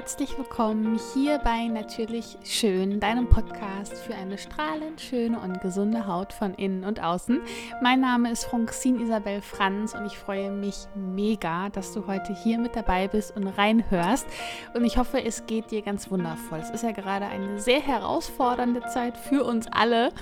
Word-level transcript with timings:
herzlich 0.00 0.38
willkommen 0.38 0.98
hier 1.12 1.38
bei 1.40 1.66
Natürlich 1.66 2.38
Schön, 2.42 3.00
deinem 3.00 3.28
Podcast 3.28 3.92
für 3.98 4.14
eine 4.14 4.38
strahlend 4.38 4.98
schöne 4.98 5.38
und 5.38 5.60
gesunde 5.60 6.06
Haut 6.06 6.32
von 6.32 6.54
innen 6.54 6.84
und 6.84 7.02
außen. 7.02 7.38
Mein 7.82 8.00
Name 8.00 8.30
ist 8.30 8.46
Francine 8.46 9.02
Isabel 9.02 9.42
Franz 9.42 9.94
und 9.94 10.06
ich 10.06 10.16
freue 10.16 10.50
mich 10.52 10.86
mega, 10.94 11.68
dass 11.68 11.92
du 11.92 12.06
heute 12.06 12.34
hier 12.34 12.56
mit 12.56 12.74
dabei 12.76 13.08
bist 13.08 13.36
und 13.36 13.46
reinhörst. 13.46 14.26
Und 14.72 14.86
ich 14.86 14.96
hoffe, 14.96 15.22
es 15.22 15.44
geht 15.44 15.70
dir 15.70 15.82
ganz 15.82 16.10
wundervoll. 16.10 16.60
Es 16.60 16.70
ist 16.70 16.82
ja 16.82 16.92
gerade 16.92 17.26
eine 17.26 17.60
sehr 17.60 17.82
herausfordernde 17.82 18.80
Zeit 18.86 19.18
für 19.18 19.44
uns 19.44 19.66
alle. 19.70 20.12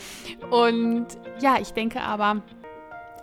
Und 0.51 1.06
ja, 1.38 1.59
ich 1.60 1.73
denke 1.73 2.01
aber, 2.01 2.42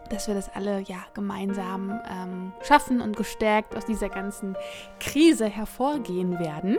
dass 0.09 0.27
wir 0.27 0.35
das 0.35 0.53
alle 0.53 0.81
ja 0.81 0.97
gemeinsam 1.13 1.99
ähm, 2.09 2.53
schaffen 2.61 3.01
und 3.01 3.17
gestärkt 3.17 3.75
aus 3.75 3.85
dieser 3.85 4.09
ganzen 4.09 4.55
Krise 4.99 5.47
hervorgehen 5.47 6.39
werden. 6.39 6.77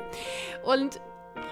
Und 0.64 1.00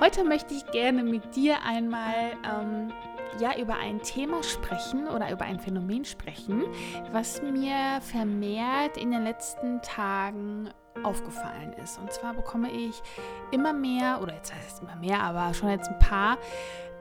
heute 0.00 0.24
möchte 0.24 0.54
ich 0.54 0.66
gerne 0.66 1.02
mit 1.02 1.36
dir 1.36 1.62
einmal 1.62 2.32
ähm, 2.44 2.92
ja 3.40 3.56
über 3.58 3.76
ein 3.76 4.00
Thema 4.02 4.42
sprechen 4.42 5.08
oder 5.08 5.30
über 5.30 5.44
ein 5.44 5.58
Phänomen 5.58 6.04
sprechen, 6.04 6.64
was 7.12 7.42
mir 7.42 8.00
vermehrt 8.00 8.96
in 8.96 9.10
den 9.10 9.24
letzten 9.24 9.82
Tagen 9.82 10.70
aufgefallen 11.02 11.72
ist. 11.82 11.98
Und 11.98 12.12
zwar 12.12 12.34
bekomme 12.34 12.70
ich 12.70 13.02
immer 13.50 13.72
mehr, 13.72 14.20
oder 14.22 14.34
jetzt 14.34 14.54
heißt 14.54 14.74
es 14.74 14.80
immer 14.80 14.96
mehr, 14.96 15.20
aber 15.20 15.52
schon 15.54 15.70
jetzt 15.70 15.88
ein 15.88 15.98
paar 15.98 16.38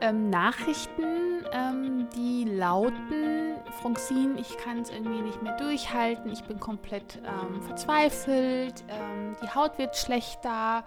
ähm, 0.02 0.30
Nachrichten, 0.30 1.46
ähm, 1.52 2.08
die 2.16 2.46
lauten, 2.46 3.56
Francine, 3.82 4.40
ich 4.40 4.58
kann 4.58 4.80
es 4.80 4.90
irgendwie 4.90 5.22
nicht 5.22 5.42
mehr 5.42 5.56
durchhalten, 5.58 6.32
ich 6.32 6.44
bin 6.44 6.60
komplett 6.60 7.20
ähm, 7.24 7.62
verzweifelt, 7.62 8.84
ähm, 8.88 9.36
die 9.42 9.50
Haut 9.54 9.78
wird 9.78 9.96
schlechter, 9.96 10.84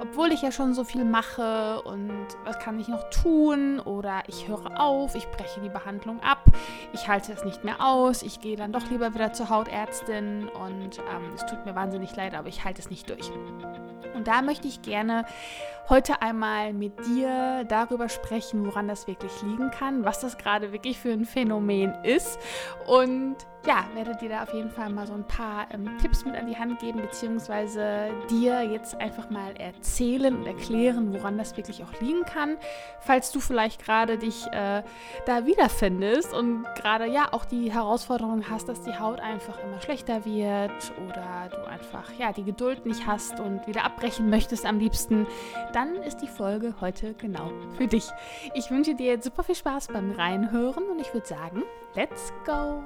obwohl 0.00 0.32
ich 0.32 0.42
ja 0.42 0.52
schon 0.52 0.74
so 0.74 0.84
viel 0.84 1.04
mache 1.04 1.82
und 1.82 2.26
was 2.44 2.58
kann 2.58 2.78
ich 2.78 2.88
noch 2.88 3.08
tun 3.10 3.80
oder 3.80 4.22
ich 4.26 4.48
höre 4.48 4.80
auf, 4.80 5.14
ich 5.14 5.28
breche 5.28 5.60
die 5.60 5.68
Behandlung 5.68 6.20
ab, 6.20 6.44
ich 6.92 7.08
halte 7.08 7.32
es 7.32 7.44
nicht 7.44 7.64
mehr 7.64 7.84
aus, 7.84 8.22
ich 8.22 8.40
gehe 8.40 8.56
dann 8.56 8.72
doch 8.72 8.88
lieber 8.90 9.14
wieder 9.14 9.32
zur 9.32 9.48
Hautärztin 9.48 10.48
und 10.48 10.98
ähm, 10.98 11.32
es 11.34 11.46
tut 11.46 11.64
mir 11.64 11.74
wahnsinnig 11.74 12.14
leid, 12.16 12.34
aber 12.34 12.48
ich 12.48 12.64
halte 12.64 12.80
es 12.80 12.90
nicht 12.90 13.08
durch. 13.08 13.30
Und 14.18 14.26
da 14.26 14.42
möchte 14.42 14.66
ich 14.66 14.82
gerne 14.82 15.24
heute 15.88 16.22
einmal 16.22 16.72
mit 16.72 17.06
dir 17.06 17.64
darüber 17.68 18.08
sprechen, 18.08 18.66
woran 18.66 18.88
das 18.88 19.06
wirklich 19.06 19.30
liegen 19.42 19.70
kann, 19.70 20.04
was 20.04 20.18
das 20.18 20.36
gerade 20.36 20.72
wirklich 20.72 20.98
für 20.98 21.12
ein 21.12 21.24
Phänomen 21.24 21.94
ist. 22.02 22.36
Und 22.88 23.36
ja, 23.68 23.84
werde 23.92 24.16
dir 24.16 24.30
da 24.30 24.44
auf 24.44 24.54
jeden 24.54 24.70
Fall 24.70 24.88
mal 24.88 25.06
so 25.06 25.12
ein 25.12 25.24
paar 25.24 25.66
ähm, 25.74 25.98
Tipps 26.00 26.24
mit 26.24 26.34
an 26.34 26.46
die 26.46 26.56
Hand 26.56 26.78
geben, 26.78 27.02
beziehungsweise 27.02 28.08
dir 28.30 28.62
jetzt 28.62 28.98
einfach 28.98 29.28
mal 29.28 29.54
erzählen 29.58 30.34
und 30.34 30.46
erklären, 30.46 31.12
woran 31.12 31.36
das 31.36 31.54
wirklich 31.54 31.84
auch 31.84 32.00
liegen 32.00 32.24
kann. 32.24 32.56
Falls 33.00 33.30
du 33.30 33.40
vielleicht 33.40 33.84
gerade 33.84 34.16
dich 34.16 34.46
äh, 34.52 34.82
da 35.26 35.44
wiederfindest 35.44 36.32
und 36.32 36.64
gerade 36.76 37.04
ja 37.04 37.28
auch 37.32 37.44
die 37.44 37.70
Herausforderung 37.70 38.48
hast, 38.48 38.70
dass 38.70 38.80
die 38.80 38.98
Haut 38.98 39.20
einfach 39.20 39.62
immer 39.62 39.82
schlechter 39.82 40.24
wird 40.24 40.92
oder 41.06 41.50
du 41.50 41.68
einfach 41.68 42.10
ja 42.18 42.32
die 42.32 42.44
Geduld 42.44 42.86
nicht 42.86 43.06
hast 43.06 43.38
und 43.38 43.66
wieder 43.66 43.84
abbrechen 43.84 44.30
möchtest 44.30 44.64
am 44.64 44.78
liebsten, 44.78 45.26
dann 45.74 45.94
ist 45.96 46.22
die 46.22 46.26
Folge 46.26 46.74
heute 46.80 47.12
genau 47.12 47.52
für 47.76 47.86
dich. 47.86 48.08
Ich 48.54 48.70
wünsche 48.70 48.94
dir 48.94 49.08
jetzt 49.08 49.24
super 49.24 49.42
viel 49.42 49.56
Spaß 49.56 49.88
beim 49.88 50.12
Reinhören 50.12 50.84
und 50.84 50.98
ich 51.02 51.12
würde 51.12 51.26
sagen, 51.26 51.64
let's 51.94 52.32
go! 52.46 52.82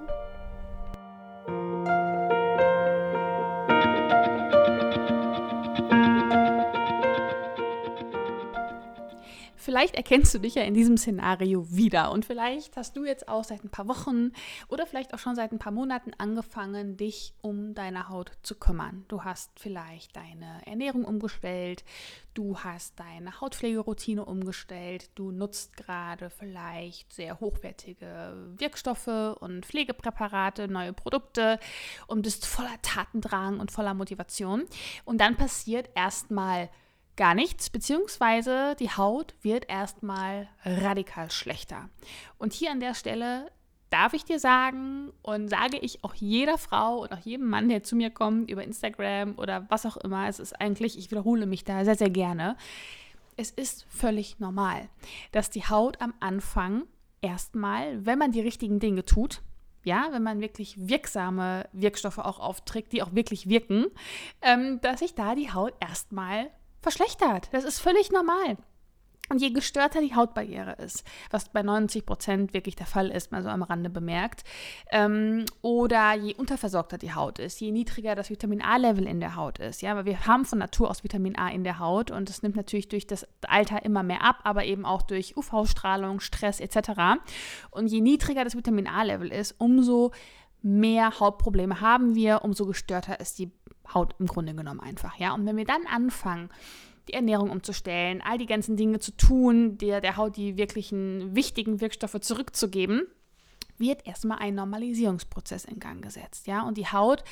Vielleicht 9.73 9.95
erkennst 9.95 10.35
du 10.35 10.39
dich 10.39 10.57
ja 10.57 10.65
in 10.65 10.75
diesem 10.75 10.99
Szenario 10.99 11.67
wieder 11.71 12.13
und 12.13 12.27
vielleicht 12.27 12.77
hast 12.77 12.95
du 12.95 13.07
jetzt 13.07 13.27
auch 13.27 13.43
seit 13.43 13.65
ein 13.65 13.71
paar 13.71 13.89
Wochen 13.89 14.33
oder 14.69 14.85
vielleicht 14.85 15.15
auch 15.15 15.19
schon 15.19 15.35
seit 15.35 15.51
ein 15.51 15.59
paar 15.59 15.73
Monaten 15.73 16.13
angefangen, 16.19 16.99
dich 16.99 17.33
um 17.41 17.73
deine 17.73 18.11
Haut 18.11 18.33
zu 18.43 18.55
kümmern. 18.55 19.07
Du 19.09 19.25
hast 19.25 19.59
vielleicht 19.59 20.15
deine 20.15 20.61
Ernährung 20.67 21.07
umgestellt, 21.07 21.85
du 22.35 22.59
hast 22.59 23.01
deine 23.01 23.41
Hautpflegeroutine 23.41 24.27
umgestellt, 24.27 25.09
du 25.15 25.31
nutzt 25.31 25.75
gerade 25.79 26.29
vielleicht 26.29 27.11
sehr 27.15 27.41
hochwertige 27.41 28.53
Wirkstoffe 28.59 29.39
und 29.41 29.65
Pflegepräparate, 29.65 30.69
neue 30.69 30.93
Produkte 30.93 31.59
und 32.09 32.21
bist 32.21 32.45
voller 32.45 32.83
Tatendrang 32.83 33.59
und 33.59 33.73
voller 33.73 33.95
Motivation. 33.95 34.65
Und 35.07 35.23
dann 35.23 35.39
passiert 35.39 35.89
erstmal 35.95 36.69
gar 37.17 37.35
nichts, 37.35 37.71
beziehungsweise 37.71 38.75
die 38.79 38.91
Haut 38.91 39.35
wird 39.43 39.69
erstmal 39.69 40.49
radikal 40.65 41.31
schlechter. 41.31 41.89
Und 42.39 42.53
hier 42.53 42.71
an 42.71 42.81
der 42.81 42.95
Stelle 42.95 43.51
darf 43.91 44.15
ich 44.15 44.25
dir 44.25 44.39
sagen 44.39 45.13
und 45.21 45.49
sage 45.49 45.77
ich 45.79 46.03
auch 46.03 46.15
jeder 46.15 46.57
Frau 46.57 47.03
und 47.03 47.13
auch 47.13 47.19
jedem 47.19 47.49
Mann, 47.49 47.69
der 47.69 47.83
zu 47.83 47.95
mir 47.95 48.11
kommt 48.11 48.51
über 48.51 48.65
Instagram 48.65 49.39
oder 49.39 49.67
was 49.69 49.85
auch 49.85 49.99
immer, 49.99 50.29
es 50.29 50.39
ist 50.39 50.59
eigentlich, 50.59 50.99
ich 50.99 51.11
wiederhole 51.11 51.47
mich 51.47 51.65
da 51.65 51.85
sehr, 51.85 51.97
sehr 51.97 52.11
gerne, 52.11 52.57
es 53.37 53.51
ist 53.51 53.85
völlig 53.91 54.39
normal, 54.41 54.89
dass 55.31 55.51
die 55.51 55.65
Haut 55.65 56.01
am 56.01 56.15
Anfang 56.21 56.85
erstmal, 57.21 58.05
wenn 58.05 58.19
man 58.19 58.33
die 58.33 58.41
richtigen 58.41 58.79
Dinge 58.79 59.05
tut, 59.05 59.43
ja, 59.85 60.09
wenn 60.13 60.23
man 60.23 60.41
wirklich 60.41 60.89
wirksame 60.89 61.69
Wirkstoffe 61.73 62.19
auch 62.19 62.39
aufträgt, 62.39 62.93
die 62.93 63.03
auch 63.03 63.15
wirklich 63.15 63.49
wirken, 63.49 63.87
ähm, 64.41 64.81
dass 64.81 65.01
sich 65.01 65.15
da 65.15 65.35
die 65.35 65.53
Haut 65.53 65.75
erstmal 65.81 66.51
verschlechtert. 66.83 67.49
Das 67.53 67.65
ist 67.65 67.81
völlig 67.81 68.11
normal. 68.11 68.57
Und 69.29 69.41
je 69.41 69.51
gestörter 69.51 70.03
die 70.03 70.15
Hautbarriere 70.15 70.73
ist, 70.73 71.05
was 71.31 71.49
bei 71.49 71.63
90 71.63 72.05
Prozent 72.05 72.53
wirklich 72.53 72.77
der 72.77 72.87
Fall 72.87 73.09
ist, 73.09 73.33
mal 73.33 73.43
so 73.43 73.49
am 73.49 73.63
Rande 73.63 73.89
bemerkt, 73.89 74.45
ähm, 74.91 75.47
oder 75.63 76.13
je 76.13 76.35
unterversorgter 76.35 76.99
die 76.99 77.15
Haut 77.15 77.39
ist, 77.39 77.59
je 77.59 77.71
niedriger 77.71 78.15
das 78.15 78.29
Vitamin 78.29 78.61
A-Level 78.61 79.07
in 79.07 79.21
der 79.21 79.35
Haut 79.35 79.59
ist, 79.59 79.81
ja, 79.81 79.97
weil 79.97 80.05
wir 80.05 80.27
haben 80.27 80.45
von 80.45 80.59
Natur 80.59 80.91
aus 80.91 81.03
Vitamin 81.03 81.39
A 81.39 81.49
in 81.49 81.65
der 81.65 81.79
Haut 81.79 82.11
und 82.11 82.29
das 82.29 82.43
nimmt 82.43 82.57
natürlich 82.57 82.89
durch 82.89 83.07
das 83.07 83.27
Alter 83.49 83.83
immer 83.87 84.03
mehr 84.03 84.23
ab, 84.23 84.41
aber 84.45 84.65
eben 84.65 84.85
auch 84.85 85.01
durch 85.01 85.35
UV-Strahlung, 85.35 86.21
Stress 86.21 86.61
etc. 86.61 87.23
Und 87.71 87.87
je 87.87 88.03
niedriger 88.03 88.45
das 88.45 88.55
Vitamin 88.55 88.87
A-Level 88.87 89.33
ist, 89.33 89.55
umso 89.57 90.11
mehr 90.63 91.19
Hautprobleme 91.21 91.81
haben 91.81 92.15
wir, 92.15 92.45
umso 92.45 92.67
gestörter 92.67 93.19
ist 93.19 93.39
die 93.39 93.51
Haut 93.93 94.15
im 94.19 94.27
Grunde 94.27 94.55
genommen 94.55 94.81
einfach, 94.81 95.19
ja. 95.19 95.35
Und 95.35 95.47
wenn 95.47 95.57
wir 95.57 95.65
dann 95.65 95.87
anfangen, 95.87 96.51
die 97.09 97.15
Ernährung 97.15 97.51
umzustellen, 97.51 98.23
all 98.25 98.39
die 98.39 98.47
ganzen 98.47 98.77
Dinge 98.77 99.01
zu 99.01 99.17
tun, 99.17 99.77
der, 99.79 100.01
der 100.01 100.17
Haut 100.17 100.37
die 100.37 100.57
wirklichen 100.57 101.35
wichtigen 101.35 101.81
Wirkstoffe 101.81 102.21
zurückzugeben, 102.21 103.07
wird 103.77 104.07
erstmal 104.07 104.39
ein 104.39 104.55
Normalisierungsprozess 104.55 105.65
in 105.65 105.81
Gang 105.81 106.03
gesetzt, 106.03 106.47
ja. 106.47 106.63
Und 106.63 106.79
die 106.79 106.87
Haut 106.87 107.25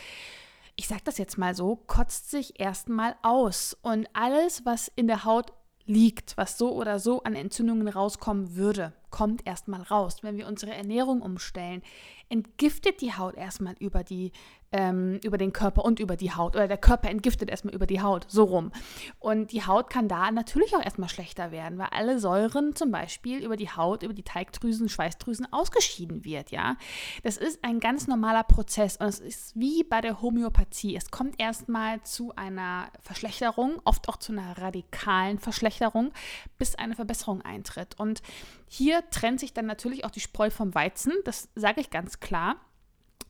ich 0.81 0.89
sage 0.89 1.03
das 1.05 1.19
jetzt 1.19 1.37
mal 1.37 1.55
so, 1.55 1.77
kotzt 1.77 2.31
sich 2.31 2.59
erstmal 2.59 3.15
aus. 3.21 3.77
Und 3.83 4.09
alles, 4.15 4.65
was 4.65 4.91
in 4.97 5.09
der 5.09 5.27
Haut 5.27 5.53
liegt, 5.85 6.39
was 6.39 6.57
so 6.57 6.73
oder 6.73 6.99
so 6.99 7.23
an 7.23 7.35
Entzündungen 7.35 7.87
rauskommen 7.87 8.57
würde, 8.57 8.95
kommt 9.11 9.47
erstmal 9.47 9.83
raus. 9.83 10.23
Wenn 10.23 10.39
wir 10.39 10.47
unsere 10.47 10.73
Ernährung 10.73 11.21
umstellen, 11.21 11.83
entgiftet 12.31 13.01
die 13.03 13.13
Haut 13.13 13.35
erstmal 13.35 13.75
über 13.79 14.03
die 14.03 14.33
ähm, 14.73 15.19
über 15.25 15.39
den 15.39 15.53
Körper 15.53 15.85
und 15.85 16.01
über 16.01 16.17
die 16.17 16.33
Haut. 16.33 16.55
Oder 16.55 16.69
der 16.69 16.79
Körper 16.79 17.11
entgiftet 17.11 17.51
erstmal 17.51 17.75
über 17.75 17.87
die 17.87 18.01
Haut, 18.01 18.27
so 18.29 18.45
rum. 18.45 18.73
Und 19.19 19.53
die 19.53 19.67
Haut 19.67 19.91
kann 19.91 20.09
da 20.09 20.31
natürlich 20.31 20.77
auch 20.77 20.83
erstmal 20.83 21.09
schlechter 21.09 21.51
werden, 21.51 21.79
weil 21.79 21.89
alle 21.91 22.19
Säuren 22.19 22.75
zum 22.77 22.91
Beispiel 22.91 23.45
über 23.45 23.57
die 23.57 23.71
Haut, 23.71 24.03
über 24.03 24.15
die 24.15 24.23
Teigdrüsen, 24.23 24.89
Schweißdrüsen 24.89 25.53
ausgeschieden 25.53 26.25
wird, 26.25 26.51
ja. 26.51 26.77
Das 27.23 27.37
ist 27.37 27.65
ein 27.65 27.81
ganz 27.81 28.07
normaler 28.07 28.45
Prozess 28.45 28.97
und 28.97 29.07
es 29.07 29.19
ist 29.19 29.59
wie 29.59 29.83
bei 29.83 30.01
der 30.01 30.23
Homöopathie. 30.23 30.97
Es 30.97 31.11
kommt 31.11 31.41
erstmal 31.41 32.03
zu 32.03 32.35
einer 32.37 32.91
Verschlechterung, 33.01 33.81
oft 33.85 34.09
auch 34.09 34.19
zu 34.19 34.33
einer 34.33 34.59
radikalen 34.59 35.39
Verschlechterung, 35.39 36.13
bis 36.59 36.75
eine 36.77 36.95
Verbesserung 36.95 37.43
eintritt. 37.43 37.99
Und 37.99 38.23
hier 38.69 39.03
trennt 39.11 39.41
sich 39.41 39.53
dann 39.53 39.67
natürlich 39.67 40.05
auch 40.05 40.11
die 40.11 40.21
Spreu 40.21 40.51
vom 40.51 40.75
Weizen, 40.75 41.13
das 41.25 41.49
sage 41.57 41.81
ich 41.81 41.91
ganz 41.91 42.20
klar. 42.21 42.57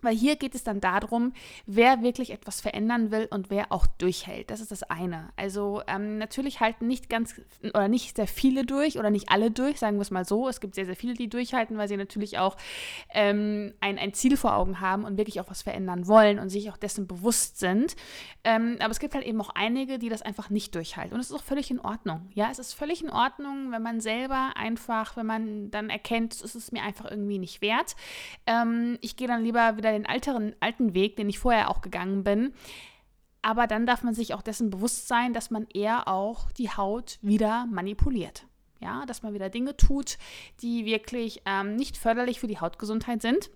Weil 0.03 0.15
hier 0.15 0.37
geht 0.37 0.55
es 0.55 0.65
dann 0.65 0.81
darum, 0.81 1.33
wer 1.67 2.03
wirklich 2.03 2.31
etwas 2.31 2.61
verändern 2.61 3.11
will 3.11 3.29
und 3.31 3.51
wer 3.51 3.73
auch 3.73 3.87
durchhält. 3.87 4.51
Das 4.51 4.61
ist 4.61 4.71
das 4.71 4.83
eine. 4.85 5.31
Also 5.37 5.83
ähm, 5.87 6.19
natürlich 6.19 6.61
halten 6.61 6.87
nicht 6.87 7.09
ganz 7.09 7.41
oder 7.63 7.89
nicht 7.89 8.17
sehr 8.17 8.27
viele 8.27 8.65
durch 8.65 8.99
oder 8.99 9.11
nicht 9.11 9.31
alle 9.31 9.51
durch, 9.51 9.79
sagen 9.79 9.97
wir 9.97 10.03
es 10.03 10.11
mal 10.11 10.25
so. 10.25 10.49
Es 10.49 10.61
gibt 10.61 10.75
sehr, 10.75 10.87
sehr 10.87 10.97
viele, 10.97 11.15
die 11.15 11.29
durchhalten, 11.29 11.77
weil 11.79 11.89
sie 11.89 11.97
natürlich 11.97 12.39
auch 12.39 12.57
ähm, 13.13 13.75
ein, 13.81 13.99
ein 13.99 14.15
Ziel 14.15 14.37
vor 14.37 14.55
Augen 14.55 14.81
haben 14.81 15.05
und 15.05 15.19
wirklich 15.19 15.41
auch 15.41 15.51
was 15.51 15.63
verändern 15.63 16.07
wollen 16.07 16.39
und 16.39 16.49
sich 16.49 16.71
auch 16.71 16.77
dessen 16.77 17.07
bewusst 17.07 17.59
sind. 17.59 17.97
Ähm, 18.45 18.77
aber 18.81 18.91
es 18.91 19.01
gibt 19.01 19.15
halt 19.15 19.25
eben 19.25 19.41
auch 19.41 19.51
einige, 19.55 19.99
die 19.99 20.09
das 20.09 20.23
einfach 20.23 20.51
nicht 20.51 20.75
durchhalten. 20.75 21.15
Und 21.15 21.21
es 21.21 21.31
ist 21.31 21.37
auch 21.37 21.43
völlig 21.43 21.71
in 21.71 21.81
Ordnung. 21.81 22.29
Ja, 22.35 22.49
es 22.51 22.59
ist 22.59 22.75
völlig 22.75 23.03
in 23.03 23.11
Ordnung, 23.11 23.73
wenn 23.73 23.83
man 23.83 24.01
selber 24.01 24.53
einfach, 24.57 25.17
wenn 25.17 25.27
man 25.27 25.71
dann 25.71 25.91
erkennt, 25.91 26.35
es 26.35 26.55
ist 26.55 26.73
mir 26.73 26.83
einfach 26.83 27.11
irgendwie 27.11 27.39
nicht 27.39 27.61
wert. 27.61 27.97
Ähm, 28.47 28.99
ich 29.01 29.17
gehe 29.17 29.29
dann 29.29 29.43
lieber 29.43 29.77
wieder 29.77 29.90
den 29.93 30.07
alteren, 30.07 30.55
alten 30.61 30.95
Weg, 30.95 31.17
den 31.17 31.29
ich 31.29 31.39
vorher 31.39 31.71
auch 31.71 31.81
gegangen 31.81 32.25
bin, 32.25 32.53
aber 33.43 33.67
dann 33.67 33.87
darf 33.87 34.03
man 34.03 34.15
sich 34.15 34.35
auch 34.35 34.43
dessen 34.43 34.71
bewusst 34.71 35.09
sein, 35.09 35.33
dass 35.33 35.51
man 35.51 35.67
eher 35.73 36.09
auch 36.09 36.53
die 36.53 36.71
Haut 36.71 37.19
wieder 37.23 37.67
manipuliert. 37.67 38.47
Ja, 38.81 39.05
dass 39.07 39.23
man 39.23 39.35
wieder 39.35 39.51
Dinge 39.51 39.77
tut, 39.77 40.17
die 40.63 40.87
wirklich 40.87 41.43
ähm, 41.45 41.77
nicht 41.77 41.99
förderlich 41.99 42.41
für 42.41 42.47
die 42.47 42.61
Hautgesundheit 42.61 43.21
sind. 43.21 43.51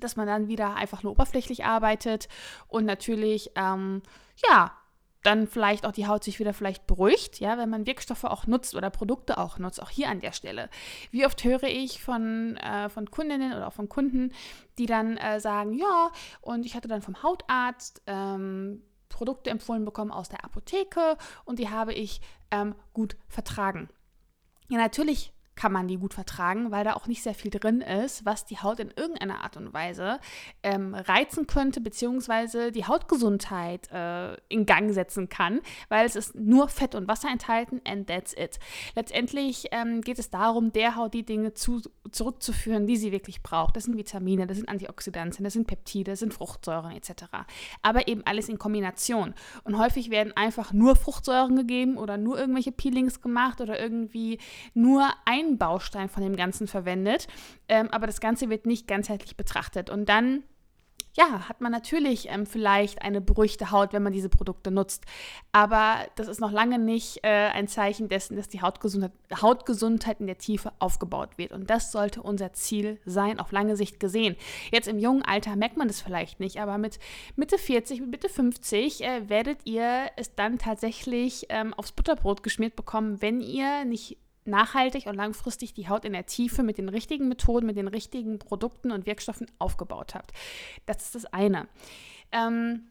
Dass 0.00 0.16
man 0.16 0.26
dann 0.26 0.48
wieder 0.48 0.74
einfach 0.74 1.02
nur 1.02 1.12
oberflächlich 1.12 1.64
arbeitet 1.64 2.28
und 2.66 2.84
natürlich, 2.84 3.52
ähm, 3.54 4.02
ja, 4.48 4.72
dann 5.22 5.46
vielleicht 5.46 5.84
auch 5.84 5.92
die 5.92 6.06
Haut 6.06 6.24
sich 6.24 6.38
wieder 6.38 6.54
vielleicht 6.54 6.86
beruhigt, 6.86 7.40
ja, 7.40 7.58
wenn 7.58 7.68
man 7.68 7.86
Wirkstoffe 7.86 8.24
auch 8.24 8.46
nutzt 8.46 8.74
oder 8.74 8.90
Produkte 8.90 9.38
auch 9.38 9.58
nutzt, 9.58 9.82
auch 9.82 9.90
hier 9.90 10.08
an 10.08 10.20
der 10.20 10.32
Stelle. 10.32 10.70
Wie 11.10 11.26
oft 11.26 11.44
höre 11.44 11.64
ich 11.64 12.02
von, 12.02 12.56
äh, 12.56 12.88
von 12.88 13.10
Kundinnen 13.10 13.52
oder 13.52 13.68
auch 13.68 13.72
von 13.72 13.88
Kunden, 13.88 14.32
die 14.78 14.86
dann 14.86 15.16
äh, 15.18 15.40
sagen, 15.40 15.74
ja, 15.74 16.10
und 16.40 16.64
ich 16.64 16.74
hatte 16.74 16.88
dann 16.88 17.02
vom 17.02 17.22
Hautarzt 17.22 18.02
ähm, 18.06 18.82
Produkte 19.08 19.50
empfohlen 19.50 19.84
bekommen 19.84 20.10
aus 20.10 20.28
der 20.28 20.44
Apotheke 20.44 21.18
und 21.44 21.58
die 21.58 21.68
habe 21.68 21.92
ich 21.92 22.22
ähm, 22.50 22.74
gut 22.94 23.16
vertragen. 23.28 23.88
Ja, 24.68 24.78
natürlich 24.78 25.32
kann 25.60 25.72
man 25.72 25.88
die 25.88 25.98
gut 25.98 26.14
vertragen, 26.14 26.70
weil 26.70 26.84
da 26.84 26.94
auch 26.94 27.06
nicht 27.06 27.22
sehr 27.22 27.34
viel 27.34 27.50
drin 27.50 27.82
ist, 27.82 28.24
was 28.24 28.46
die 28.46 28.60
Haut 28.60 28.80
in 28.80 28.90
irgendeiner 28.96 29.44
Art 29.44 29.58
und 29.58 29.74
Weise 29.74 30.18
ähm, 30.62 30.94
reizen 30.94 31.46
könnte, 31.46 31.82
beziehungsweise 31.82 32.72
die 32.72 32.86
Hautgesundheit 32.86 33.92
äh, 33.92 34.38
in 34.48 34.64
Gang 34.64 34.94
setzen 34.94 35.28
kann, 35.28 35.60
weil 35.90 36.06
es 36.06 36.16
ist 36.16 36.34
nur 36.34 36.70
Fett 36.70 36.94
und 36.94 37.08
Wasser 37.08 37.28
enthalten 37.28 37.82
and 37.86 38.06
that's 38.06 38.32
it. 38.32 38.58
Letztendlich 38.94 39.66
ähm, 39.70 40.00
geht 40.00 40.18
es 40.18 40.30
darum, 40.30 40.72
der 40.72 40.96
Haut 40.96 41.12
die 41.12 41.26
Dinge 41.26 41.52
zu, 41.52 41.82
zurückzuführen, 42.10 42.86
die 42.86 42.96
sie 42.96 43.12
wirklich 43.12 43.42
braucht. 43.42 43.76
Das 43.76 43.84
sind 43.84 43.98
Vitamine, 43.98 44.46
das 44.46 44.56
sind 44.56 44.68
Antioxidantien, 44.70 45.44
das 45.44 45.52
sind 45.52 45.66
Peptide, 45.66 46.12
das 46.12 46.20
sind 46.20 46.32
Fruchtsäuren 46.32 46.92
etc. 46.92 47.24
Aber 47.82 48.08
eben 48.08 48.22
alles 48.24 48.48
in 48.48 48.58
Kombination. 48.58 49.34
Und 49.64 49.76
häufig 49.76 50.08
werden 50.08 50.34
einfach 50.34 50.72
nur 50.72 50.96
Fruchtsäuren 50.96 51.54
gegeben 51.54 51.98
oder 51.98 52.16
nur 52.16 52.38
irgendwelche 52.38 52.72
Peelings 52.72 53.20
gemacht 53.20 53.60
oder 53.60 53.78
irgendwie 53.78 54.38
nur 54.72 55.06
ein 55.26 55.49
ein 55.50 55.58
Baustein 55.58 56.08
von 56.08 56.22
dem 56.22 56.36
Ganzen 56.36 56.66
verwendet, 56.66 57.26
ähm, 57.68 57.88
aber 57.90 58.06
das 58.06 58.20
Ganze 58.20 58.50
wird 58.50 58.66
nicht 58.66 58.86
ganzheitlich 58.86 59.36
betrachtet. 59.36 59.90
Und 59.90 60.08
dann 60.08 60.44
ja, 61.14 61.48
hat 61.48 61.60
man 61.60 61.72
natürlich 61.72 62.28
ähm, 62.28 62.46
vielleicht 62.46 63.02
eine 63.02 63.20
beruhigte 63.20 63.70
Haut, 63.70 63.92
wenn 63.92 64.02
man 64.02 64.12
diese 64.12 64.28
Produkte 64.28 64.70
nutzt. 64.70 65.04
Aber 65.52 65.96
das 66.14 66.28
ist 66.28 66.40
noch 66.40 66.52
lange 66.52 66.78
nicht 66.78 67.24
äh, 67.24 67.48
ein 67.48 67.66
Zeichen 67.66 68.08
dessen, 68.08 68.36
dass 68.36 68.48
die 68.48 68.62
Hautgesundheit, 68.62 69.12
Hautgesundheit 69.42 70.20
in 70.20 70.26
der 70.26 70.38
Tiefe 70.38 70.72
aufgebaut 70.78 71.36
wird. 71.36 71.52
Und 71.52 71.68
das 71.68 71.90
sollte 71.90 72.22
unser 72.22 72.52
Ziel 72.52 73.00
sein, 73.04 73.40
auf 73.40 73.50
lange 73.50 73.76
Sicht 73.76 73.98
gesehen. 73.98 74.36
Jetzt 74.70 74.86
im 74.88 74.98
jungen 74.98 75.22
Alter 75.22 75.56
merkt 75.56 75.76
man 75.76 75.88
das 75.88 76.00
vielleicht 76.00 76.38
nicht, 76.38 76.60
aber 76.60 76.78
mit 76.78 77.00
Mitte 77.34 77.58
40, 77.58 78.00
mit 78.00 78.10
Mitte 78.10 78.28
50 78.28 79.02
äh, 79.02 79.28
werdet 79.28 79.58
ihr 79.64 80.10
es 80.16 80.34
dann 80.36 80.58
tatsächlich 80.58 81.46
ähm, 81.48 81.74
aufs 81.74 81.92
Butterbrot 81.92 82.42
geschmiert 82.42 82.76
bekommen, 82.76 83.20
wenn 83.20 83.40
ihr 83.40 83.84
nicht 83.84 84.16
nachhaltig 84.44 85.06
und 85.06 85.14
langfristig 85.14 85.74
die 85.74 85.88
Haut 85.88 86.04
in 86.04 86.12
der 86.12 86.26
Tiefe 86.26 86.62
mit 86.62 86.78
den 86.78 86.88
richtigen 86.88 87.28
Methoden, 87.28 87.66
mit 87.66 87.76
den 87.76 87.88
richtigen 87.88 88.38
Produkten 88.38 88.90
und 88.90 89.06
Wirkstoffen 89.06 89.50
aufgebaut 89.58 90.14
habt. 90.14 90.32
Das 90.86 91.02
ist 91.02 91.14
das 91.14 91.26
eine. 91.26 91.68
Ähm, 92.32 92.88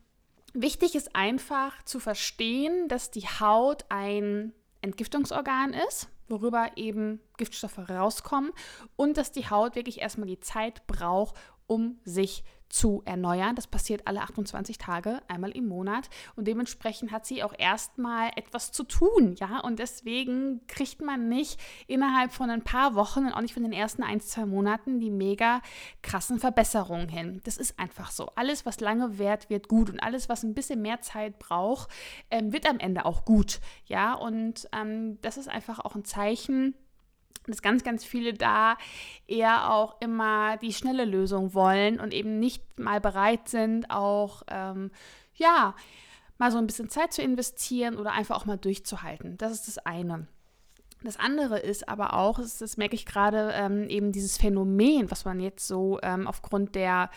wichtig 0.54 0.96
ist 0.96 1.16
einfach 1.16 1.84
zu 1.84 2.00
verstehen, 2.00 2.88
dass 2.88 3.12
die 3.12 3.28
Haut 3.28 3.86
ein 3.90 4.54
Entgiftungsorgan 4.82 5.74
ist, 5.74 6.10
worüber 6.28 6.72
eben 6.76 7.20
Giftstoffe 7.38 7.90
rauskommen 7.90 8.52
und 8.96 9.18
dass 9.18 9.32
die 9.32 9.50
Haut 9.50 9.76
wirklich 9.76 10.00
erstmal 10.00 10.28
die 10.28 10.40
Zeit 10.40 10.86
braucht, 10.88 11.36
um 11.70 12.00
sich 12.04 12.44
zu 12.70 13.02
erneuern. 13.06 13.56
Das 13.56 13.68
passiert 13.68 14.08
alle 14.08 14.22
28 14.22 14.78
Tage, 14.78 15.22
einmal 15.28 15.52
im 15.52 15.68
Monat. 15.68 16.10
Und 16.36 16.48
dementsprechend 16.48 17.12
hat 17.12 17.26
sie 17.26 17.44
auch 17.44 17.54
erstmal 17.58 18.32
etwas 18.36 18.72
zu 18.72 18.84
tun, 18.84 19.36
ja. 19.40 19.60
Und 19.60 19.80
deswegen 19.80 20.62
kriegt 20.68 21.02
man 21.02 21.28
nicht 21.28 21.60
innerhalb 21.88 22.32
von 22.32 22.50
ein 22.50 22.64
paar 22.64 22.96
Wochen 22.96 23.26
und 23.26 23.34
auch 23.34 23.42
nicht 23.42 23.54
von 23.54 23.64
den 23.64 23.74
ersten 23.74 24.04
ein, 24.04 24.22
zwei 24.22 24.46
Monaten 24.46 25.00
die 25.00 25.12
mega 25.12 25.62
krassen 26.02 26.40
Verbesserungen 26.40 27.10
hin. 27.10 27.42
Das 27.44 27.58
ist 27.58 27.80
einfach 27.80 28.12
so. 28.12 28.32
Alles, 28.36 28.66
was 28.66 28.80
lange 28.80 29.18
währt, 29.18 29.50
wird 29.50 29.68
gut. 29.68 29.90
Und 29.90 30.00
alles, 30.00 30.30
was 30.30 30.44
ein 30.44 30.54
bisschen 30.54 30.82
mehr 30.82 31.02
Zeit 31.02 31.40
braucht, 31.40 31.90
ähm, 32.30 32.54
wird 32.54 32.70
am 32.70 32.80
Ende 32.80 33.06
auch 33.06 33.26
gut, 33.26 33.60
ja. 33.86 34.14
Und 34.14 34.70
ähm, 34.74 35.20
das 35.22 35.38
ist 35.38 35.50
einfach 35.50 35.80
auch 35.80 35.96
ein 35.96 36.06
Zeichen, 36.06 36.76
dass 37.48 37.62
ganz, 37.62 37.84
ganz 37.84 38.06
viele 38.06 38.34
da 38.34 38.78
eher 39.28 39.72
auch 39.72 40.00
immer 40.02 40.58
die 40.58 40.74
schnelle 40.74 41.06
Lösung 41.06 41.54
wollen 41.54 42.00
und 42.00 42.14
eben 42.14 42.40
nicht 42.40 42.64
mal 42.80 43.02
bereit 43.02 43.50
sind, 43.50 43.90
auch, 43.90 44.44
ähm, 44.48 44.92
ja, 45.36 45.76
mal 46.38 46.52
so 46.52 46.58
ein 46.58 46.68
bisschen 46.68 46.90
Zeit 46.90 47.14
zu 47.14 47.22
investieren 47.22 47.98
oder 47.98 48.12
einfach 48.12 48.38
auch 48.38 48.46
mal 48.46 48.58
durchzuhalten. 48.58 49.38
Das 49.38 49.52
ist 49.52 49.68
das 49.68 49.78
eine. 49.80 50.28
Das 51.04 51.18
andere 51.18 51.60
ist 51.60 51.88
aber 51.88 52.14
auch, 52.14 52.40
das, 52.40 52.78
merke 52.78 52.96
ich 52.96 53.06
gerade, 53.06 53.52
ähm, 53.54 53.88
eben 53.88 54.12
dieses 54.12 54.38
Phänomen, 54.38 55.10
was 55.10 55.24
man 55.24 55.40
jetzt 55.40 55.66
so 55.66 56.00
ähm, 56.04 56.28
aufgrund 56.28 56.76
der 56.76 57.10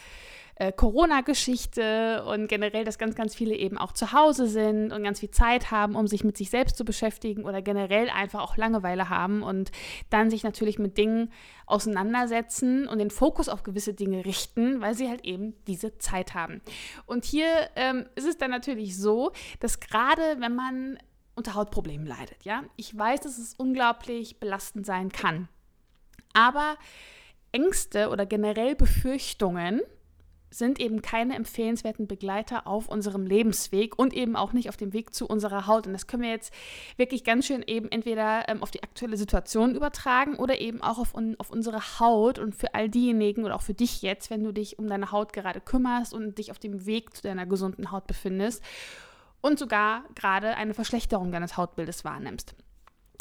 äh, 0.54 0.70
Corona-Geschichte 0.70 2.24
und 2.24 2.46
generell, 2.46 2.84
dass 2.84 2.98
ganz, 2.98 3.16
ganz 3.16 3.34
viele 3.34 3.56
eben 3.56 3.78
auch 3.78 3.90
zu 3.90 4.12
Hause 4.12 4.46
sind 4.46 4.92
und 4.92 5.02
ganz 5.02 5.18
viel 5.18 5.30
Zeit 5.32 5.72
haben, 5.72 5.96
um 5.96 6.06
sich 6.06 6.22
mit 6.22 6.36
sich 6.36 6.50
selbst 6.50 6.76
zu 6.76 6.84
beschäftigen 6.84 7.44
oder 7.44 7.62
generell 7.62 8.08
einfach 8.08 8.40
auch 8.40 8.56
Langeweile 8.56 9.08
haben 9.08 9.42
und 9.42 9.72
dann 10.10 10.30
sich 10.30 10.44
natürlich 10.44 10.78
mit 10.78 10.96
Dingen 10.96 11.32
auseinandersetzen 11.66 12.86
und 12.86 12.98
den 12.98 13.10
Fokus 13.10 13.48
auf 13.48 13.64
gewisse 13.64 13.94
Dinge 13.94 14.24
richten, 14.24 14.80
weil 14.80 14.94
sie 14.94 15.08
halt 15.08 15.24
eben 15.24 15.54
diese 15.66 15.98
Zeit 15.98 16.34
haben. 16.34 16.60
Und 17.06 17.24
hier 17.24 17.48
ähm, 17.74 18.06
ist 18.14 18.28
es 18.28 18.38
dann 18.38 18.50
natürlich 18.50 18.96
so, 18.96 19.32
dass 19.58 19.80
gerade 19.80 20.36
wenn 20.38 20.54
man 20.54 20.98
unter 21.34 21.54
Hautproblemen 21.54 22.06
leidet, 22.06 22.44
ja, 22.44 22.62
ich 22.76 22.96
weiß, 22.96 23.20
dass 23.20 23.38
es 23.38 23.54
unglaublich 23.54 24.38
belastend 24.38 24.86
sein 24.86 25.10
kann. 25.10 25.48
Aber 26.34 26.76
Ängste 27.52 28.08
oder 28.08 28.26
generell 28.26 28.74
Befürchtungen 28.74 29.82
sind 30.52 30.80
eben 30.80 31.02
keine 31.02 31.34
empfehlenswerten 31.34 32.06
Begleiter 32.06 32.66
auf 32.66 32.88
unserem 32.88 33.26
Lebensweg 33.26 33.98
und 33.98 34.12
eben 34.12 34.36
auch 34.36 34.52
nicht 34.52 34.68
auf 34.68 34.76
dem 34.76 34.92
Weg 34.92 35.14
zu 35.14 35.26
unserer 35.26 35.66
Haut. 35.66 35.86
Und 35.86 35.92
das 35.94 36.06
können 36.06 36.22
wir 36.22 36.30
jetzt 36.30 36.52
wirklich 36.96 37.24
ganz 37.24 37.46
schön 37.46 37.62
eben 37.66 37.90
entweder 37.90 38.48
ähm, 38.48 38.62
auf 38.62 38.70
die 38.70 38.82
aktuelle 38.82 39.16
Situation 39.16 39.74
übertragen 39.74 40.36
oder 40.36 40.60
eben 40.60 40.82
auch 40.82 40.98
auf, 40.98 41.14
un 41.14 41.36
auf 41.38 41.50
unsere 41.50 41.98
Haut 41.98 42.38
und 42.38 42.54
für 42.54 42.74
all 42.74 42.88
diejenigen 42.88 43.44
oder 43.44 43.56
auch 43.56 43.62
für 43.62 43.74
dich 43.74 44.02
jetzt, 44.02 44.30
wenn 44.30 44.44
du 44.44 44.52
dich 44.52 44.78
um 44.78 44.86
deine 44.88 45.10
Haut 45.10 45.32
gerade 45.32 45.60
kümmerst 45.60 46.12
und 46.12 46.38
dich 46.38 46.50
auf 46.50 46.58
dem 46.58 46.86
Weg 46.86 47.16
zu 47.16 47.22
deiner 47.22 47.46
gesunden 47.46 47.90
Haut 47.90 48.06
befindest 48.06 48.62
und 49.42 49.58
sogar 49.58 50.04
gerade 50.14 50.56
eine 50.56 50.72
Verschlechterung 50.72 51.30
deines 51.30 51.58
Hautbildes 51.58 52.04
wahrnimmst. 52.04 52.54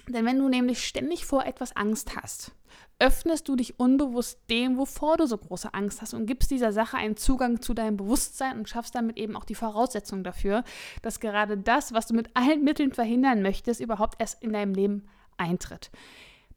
Denn 0.07 0.25
wenn 0.25 0.39
du 0.39 0.49
nämlich 0.49 0.85
ständig 0.85 1.25
vor 1.25 1.45
etwas 1.45 1.75
Angst 1.75 2.15
hast, 2.15 2.53
öffnest 2.99 3.47
du 3.47 3.55
dich 3.55 3.79
unbewusst 3.79 4.39
dem, 4.49 4.77
wovor 4.77 5.17
du 5.17 5.25
so 5.25 5.37
große 5.37 5.73
Angst 5.73 6.01
hast 6.01 6.13
und 6.13 6.25
gibst 6.25 6.51
dieser 6.51 6.71
Sache 6.71 6.97
einen 6.97 7.17
Zugang 7.17 7.61
zu 7.61 7.73
deinem 7.73 7.97
Bewusstsein 7.97 8.59
und 8.59 8.69
schaffst 8.69 8.95
damit 8.95 9.17
eben 9.17 9.35
auch 9.35 9.43
die 9.43 9.55
Voraussetzung 9.55 10.23
dafür, 10.23 10.63
dass 11.01 11.19
gerade 11.19 11.57
das, 11.57 11.93
was 11.93 12.07
du 12.07 12.13
mit 12.13 12.29
allen 12.35 12.63
Mitteln 12.63 12.93
verhindern 12.93 13.41
möchtest, 13.41 13.81
überhaupt 13.81 14.15
erst 14.19 14.41
in 14.43 14.53
deinem 14.53 14.73
Leben 14.73 15.07
eintritt. 15.37 15.91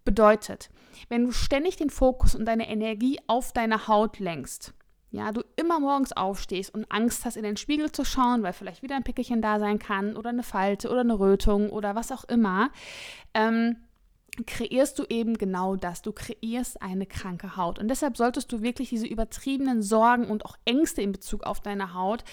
Bedeutet, 0.04 0.70
wenn 1.08 1.24
du 1.24 1.32
ständig 1.32 1.76
den 1.76 1.90
Fokus 1.90 2.34
und 2.34 2.44
deine 2.44 2.68
Energie 2.68 3.18
auf 3.26 3.52
deine 3.52 3.88
Haut 3.88 4.18
lenkst, 4.18 4.74
ja, 5.14 5.30
du 5.30 5.42
immer 5.56 5.78
morgens 5.78 6.12
aufstehst 6.12 6.74
und 6.74 6.90
Angst 6.90 7.24
hast, 7.24 7.36
in 7.36 7.44
den 7.44 7.56
Spiegel 7.56 7.92
zu 7.92 8.04
schauen, 8.04 8.42
weil 8.42 8.52
vielleicht 8.52 8.82
wieder 8.82 8.96
ein 8.96 9.04
Pickelchen 9.04 9.40
da 9.40 9.60
sein 9.60 9.78
kann 9.78 10.16
oder 10.16 10.30
eine 10.30 10.42
Falte 10.42 10.90
oder 10.90 11.00
eine 11.00 11.18
Rötung 11.18 11.70
oder 11.70 11.94
was 11.94 12.10
auch 12.10 12.24
immer, 12.24 12.70
ähm, 13.32 13.76
kreierst 14.46 14.98
du 14.98 15.04
eben 15.08 15.38
genau 15.38 15.76
das. 15.76 16.02
Du 16.02 16.10
kreierst 16.10 16.82
eine 16.82 17.06
kranke 17.06 17.56
Haut. 17.56 17.78
Und 17.78 17.86
deshalb 17.86 18.16
solltest 18.16 18.50
du 18.50 18.62
wirklich 18.62 18.88
diese 18.88 19.06
übertriebenen 19.06 19.82
Sorgen 19.82 20.26
und 20.26 20.44
auch 20.44 20.56
Ängste 20.64 21.02
in 21.02 21.12
Bezug 21.12 21.44
auf 21.44 21.60
deine 21.60 21.94
Haut, 21.94 22.24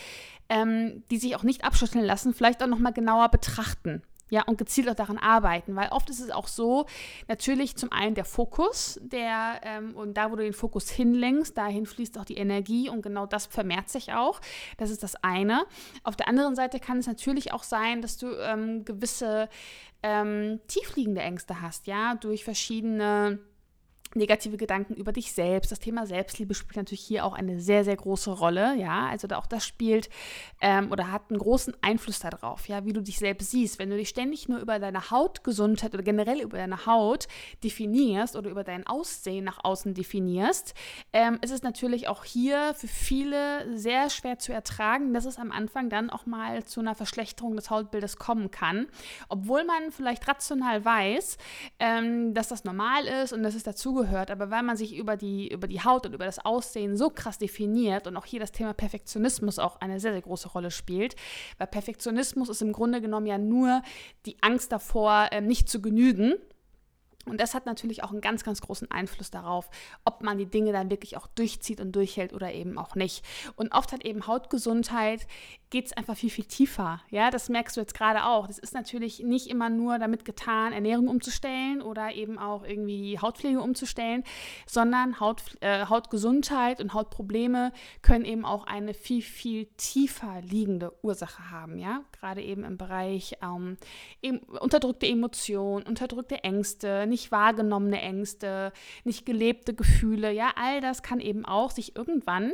ähm, 0.50 1.04
die 1.12 1.18
sich 1.18 1.36
auch 1.36 1.44
nicht 1.44 1.64
abschütteln 1.64 2.04
lassen, 2.04 2.34
vielleicht 2.34 2.64
auch 2.64 2.68
nochmal 2.68 2.94
genauer 2.94 3.30
betrachten. 3.30 4.02
Ja, 4.32 4.44
und 4.44 4.58
gezielt 4.58 4.90
auch 4.90 4.96
daran 4.96 5.18
arbeiten, 5.18 5.76
weil 5.76 5.90
oft 5.90 6.10
ist 6.10 6.22
es 6.22 6.32
auch 6.32 6.48
so, 6.48 6.86
natürlich 7.28 7.76
zum 7.76 7.92
einen 7.92 8.16
der 8.16 8.24
Fokus, 8.24 8.98
der 9.04 9.60
ähm, 9.62 9.94
und 9.94 10.16
da, 10.16 10.32
wo 10.32 10.38
du 10.38 10.44
den 10.44 10.54
Fokus 10.54 10.90
hinlenkst, 10.90 11.58
dahin 11.58 11.86
fließt 11.86 12.18
auch 12.18 12.24
die 12.24 12.38
Energie 12.38 12.90
und 12.90 13.02
genau 13.02 13.26
das 13.26 13.46
vermehrt 13.46 13.90
sich 13.90 14.14
auch. 14.14 14.40
Das 14.78 14.90
ist 14.90 15.04
das 15.04 15.16
eine. 15.22 15.66
Auf 16.04 16.16
der 16.16 16.30
anderen 16.30 16.56
Seite 16.56 16.80
kann 16.80 16.98
es 16.98 17.08
natürlich 17.08 17.52
auch 17.52 17.64
sein, 17.64 18.02
dass 18.02 18.18
du 18.18 18.28
ähm, 18.38 18.86
gewisse 18.86 19.50
ähm, 20.02 20.62
tiefliegende 20.68 21.22
Ängste 21.22 21.62
hast, 21.62 21.88
ja, 21.88 22.16
durch 22.16 22.46
verschiedene 22.46 23.40
negative 24.16 24.58
Gedanken 24.58 24.96
über 24.96 25.12
dich 25.12 25.34
selbst. 25.34 25.72
Das 25.72 25.80
Thema 25.80 26.06
Selbstliebe 26.06 26.54
spielt 26.54 26.78
natürlich 26.78 27.02
hier 27.02 27.26
auch 27.26 27.34
eine 27.34 27.60
sehr, 27.60 27.84
sehr 27.84 27.96
große 27.96 28.32
Rolle. 28.32 28.76
Ja, 28.76 29.08
also 29.08 29.28
auch 29.36 29.48
das 29.48 29.66
spielt 29.66 30.10
ähm, 30.62 30.92
oder 30.92 31.12
hat 31.12 31.24
einen 31.30 31.40
großen 31.40 31.74
Einfluss 31.82 32.20
darauf, 32.20 32.68
ja, 32.68 32.86
wie 32.86 32.94
du 32.94 33.02
dich 33.02 33.20
selbst 33.20 33.52
siehst. 33.52 33.80
Wenn 33.80 33.90
du 33.90 33.98
dich 33.98 34.10
ständig 34.10 34.50
nur 34.50 34.60
über 34.60 34.80
deine 34.80 35.12
Hautgesundheit 35.12 35.94
oder 35.94 36.04
generell 36.04 36.42
über 36.42 36.58
deine 36.58 36.86
Haut 36.86 37.28
definierst 37.64 38.36
oder 38.36 38.50
über 38.50 38.64
dein 38.64 38.86
Aussehen 38.86 39.46
nach 39.46 39.64
außen 39.64 39.94
definierst, 39.94 40.74
ähm, 41.14 41.40
ist 41.42 41.52
es 41.52 41.64
natürlich 41.64 42.08
auch 42.08 42.24
hier 42.24 42.74
für 42.76 42.88
viele 42.88 43.78
sehr 43.78 44.10
schwer 44.10 44.40
zu 44.40 44.54
ertragen, 44.54 45.14
dass 45.14 45.26
es 45.26 45.38
am 45.38 45.52
Anfang 45.52 45.90
dann 45.90 46.10
auch 46.10 46.26
mal 46.26 46.64
zu 46.64 46.80
einer 46.80 46.96
Verschlechterung 46.96 47.56
des 47.56 47.70
Hautbildes 47.70 48.18
kommen 48.18 48.52
kann, 48.52 48.88
obwohl 49.30 49.64
man 49.64 49.92
vielleicht 49.92 50.28
rational 50.28 50.84
weiß, 50.84 51.38
ähm, 51.80 52.34
dass 52.34 52.50
das 52.50 52.64
normal 52.64 53.06
ist 53.06 53.34
und 53.34 53.44
dass 53.44 53.56
es 53.56 53.64
dazugehört 53.64 54.01
dazugehört, 54.02 54.32
aber 54.32 54.50
weil 54.50 54.64
man 54.64 54.78
sich 54.78 54.96
über 54.96 55.18
die, 55.18 55.52
über 55.52 55.68
die 55.68 55.82
Haut 55.82 56.06
und 56.06 56.14
über 56.14 56.26
das 56.26 56.44
Aussehen 56.44 56.98
so 56.98 57.10
krass 57.10 57.38
definiert 57.38 58.08
und 58.08 58.18
auch 58.18 58.26
hier 58.26 58.40
das 58.40 58.52
Thema 58.52 58.74
Perfektionismus 58.74 59.60
auch 59.60 59.80
eine 59.82 60.00
sehr, 60.00 60.12
sehr 60.12 60.22
große 60.22 60.50
Rolle 60.50 60.72
spielt, 60.72 61.16
weil 61.58 61.68
Perfektionismus 61.68 62.50
ist 62.50 62.62
im 62.62 62.72
Grunde 62.72 63.02
genommen 63.02 63.28
ja 63.28 63.38
nur 63.38 63.82
die 64.26 64.38
Angst 64.42 64.72
davor, 64.72 65.28
ähm, 65.32 65.48
nicht 65.48 65.70
zu 65.70 65.82
genügen 65.82 66.36
und 67.26 67.40
das 67.40 67.54
hat 67.54 67.66
natürlich 67.66 68.04
auch 68.04 68.12
einen 68.12 68.22
ganz, 68.22 68.44
ganz 68.44 68.62
großen 68.62 68.90
Einfluss 68.90 69.32
darauf, 69.32 69.70
ob 70.06 70.24
man 70.24 70.38
die 70.38 70.46
Dinge 70.46 70.72
dann 70.72 70.90
wirklich 70.90 71.18
auch 71.18 71.28
durchzieht 71.28 71.80
und 71.80 71.92
durchhält 71.92 72.34
oder 72.34 72.52
eben 72.54 72.78
auch 72.78 72.96
nicht. 72.96 73.24
Und 73.56 73.74
oft 73.74 73.92
hat 73.92 74.04
eben 74.06 74.28
Hautgesundheit, 74.28 75.28
geht 75.70 75.86
es 75.86 75.94
einfach 75.94 76.18
viel, 76.18 76.30
viel 76.30 76.46
tiefer. 76.46 77.02
Ja, 77.10 77.32
das 77.32 77.48
merkst 77.48 77.78
du 77.78 77.82
jetzt 77.82 77.94
gerade 77.94 78.26
auch. 78.26 78.46
Das 78.46 78.60
ist 78.60 78.74
natürlich 78.74 79.20
nicht 79.20 79.48
immer 79.48 79.70
nur 79.70 80.00
damit 80.00 80.26
getan, 80.26 80.74
Ernährung 80.74 81.08
umzustellen 81.08 81.82
oder 81.82 82.14
eben 82.14 82.38
auch 82.38 82.64
irgendwie 82.64 83.18
Hautpflege 83.18 83.62
umzustellen, 83.62 84.24
sondern 84.68 85.20
Haut, 85.20 85.42
äh, 85.62 85.86
Hautgesundheit 85.86 86.82
und 86.82 86.94
Hautprobleme 86.94 87.72
können 88.02 88.26
eben 88.26 88.46
auch 88.46 88.66
eine 88.66 88.94
viel, 88.94 89.22
viel 89.22 89.68
tiefer 89.78 90.42
liegende 90.42 90.92
Ursache 91.04 91.50
haben. 91.52 91.78
Ja, 91.78 92.04
gerade 92.20 92.42
eben 92.42 92.66
im 92.66 92.78
Bereich 92.78 93.38
ähm, 93.42 93.78
eben 94.22 94.40
unterdrückte 94.40 95.08
Emotionen, 95.08 95.86
unterdrückte 95.86 96.44
Ängste, 96.44 97.08
nicht 97.12 97.32
wahrgenommene 97.32 98.02
Ängste, 98.02 98.74
nicht 99.04 99.26
gelebte 99.26 99.76
Gefühle, 99.76 100.32
ja, 100.32 100.52
all 100.56 100.82
das 100.82 101.04
kann 101.04 101.20
eben 101.20 101.46
auch 101.46 101.70
sich 101.70 101.96
irgendwann, 101.96 102.54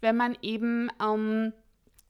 wenn 0.00 0.16
man 0.16 0.36
eben 0.40 0.90
ähm, 1.02 1.52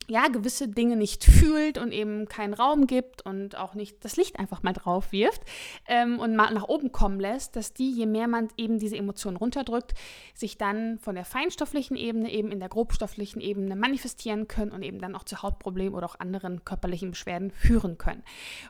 ja, 0.09 0.29
gewisse 0.29 0.69
Dinge 0.69 0.97
nicht 0.97 1.25
fühlt 1.25 1.79
und 1.79 1.93
eben 1.93 2.27
keinen 2.29 2.55
Raum 2.55 2.87
gibt 2.87 3.23
und 3.23 3.57
auch 3.57 3.75
nicht 3.75 4.05
das 4.05 4.17
Licht 4.17 4.39
einfach 4.39 4.63
mal 4.63 4.73
drauf 4.73 5.11
wirft 5.13 5.43
ähm, 5.89 6.19
und 6.19 6.37
mal 6.37 6.53
nach 6.53 6.69
oben 6.69 6.93
kommen 6.93 7.19
lässt, 7.19 7.57
dass 7.57 7.73
die, 7.73 7.91
je 7.91 8.07
mehr 8.07 8.29
man 8.29 8.49
eben 8.57 8.79
diese 8.79 8.97
Emotionen 8.97 9.37
runterdrückt, 9.37 9.95
sich 10.35 10.59
dann 10.59 10.99
von 10.99 11.15
der 11.15 11.25
feinstofflichen 11.25 11.97
Ebene 11.97 12.31
eben 12.33 12.53
in 12.53 12.61
der 12.61 12.69
grobstofflichen 12.69 13.41
Ebene 13.41 13.75
manifestieren 13.75 14.47
können 14.47 14.73
und 14.73 14.83
eben 14.83 15.01
dann 15.01 15.17
auch 15.17 15.25
zu 15.25 15.43
Hautproblemen 15.43 15.95
oder 15.95 16.07
auch 16.07 16.21
anderen 16.21 16.65
körperlichen 16.65 17.11
Beschwerden 17.11 17.51
führen 17.51 17.99
können. 17.99 18.23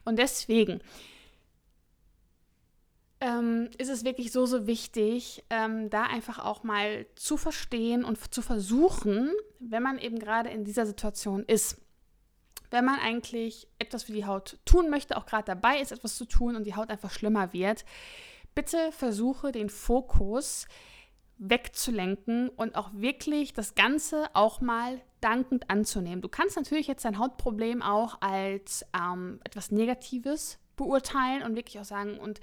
Und 0.04 0.18
deswegen 0.18 0.80
ähm, 3.20 3.70
ist 3.78 3.88
es 3.88 4.04
wirklich 4.04 4.32
so, 4.32 4.46
so 4.46 4.66
wichtig, 4.66 5.44
ähm, 5.50 5.88
da 5.90 6.02
einfach 6.04 6.38
auch 6.38 6.62
mal 6.62 7.06
zu 7.14 7.36
verstehen 7.36 8.04
und 8.04 8.32
zu 8.32 8.42
versuchen, 8.42 9.30
wenn 9.58 9.82
man 9.82 9.98
eben 9.98 10.18
gerade 10.18 10.50
in 10.50 10.64
dieser 10.64 10.86
Situation 10.86 11.44
ist. 11.44 11.80
Wenn 12.70 12.84
man 12.84 12.98
eigentlich 12.98 13.68
etwas 13.78 14.04
für 14.04 14.12
die 14.12 14.26
Haut 14.26 14.58
tun 14.64 14.90
möchte, 14.90 15.16
auch 15.16 15.26
gerade 15.26 15.44
dabei 15.44 15.80
ist, 15.80 15.92
etwas 15.92 16.16
zu 16.16 16.26
tun 16.26 16.56
und 16.56 16.64
die 16.64 16.74
Haut 16.74 16.90
einfach 16.90 17.10
schlimmer 17.10 17.52
wird, 17.52 17.84
bitte 18.54 18.92
versuche 18.92 19.52
den 19.52 19.70
Fokus 19.70 20.66
wegzulenken 21.38 22.48
und 22.48 22.76
auch 22.76 22.90
wirklich 22.94 23.52
das 23.52 23.74
Ganze 23.74 24.28
auch 24.34 24.60
mal 24.60 25.00
dankend 25.20 25.70
anzunehmen. 25.70 26.22
Du 26.22 26.28
kannst 26.28 26.56
natürlich 26.56 26.86
jetzt 26.86 27.04
dein 27.04 27.18
Hautproblem 27.18 27.82
auch 27.82 28.20
als 28.20 28.84
ähm, 28.94 29.40
etwas 29.44 29.70
Negatives 29.70 30.58
beurteilen 30.76 31.42
und 31.42 31.56
wirklich 31.56 31.78
auch 31.80 31.84
sagen 31.84 32.18
und 32.18 32.40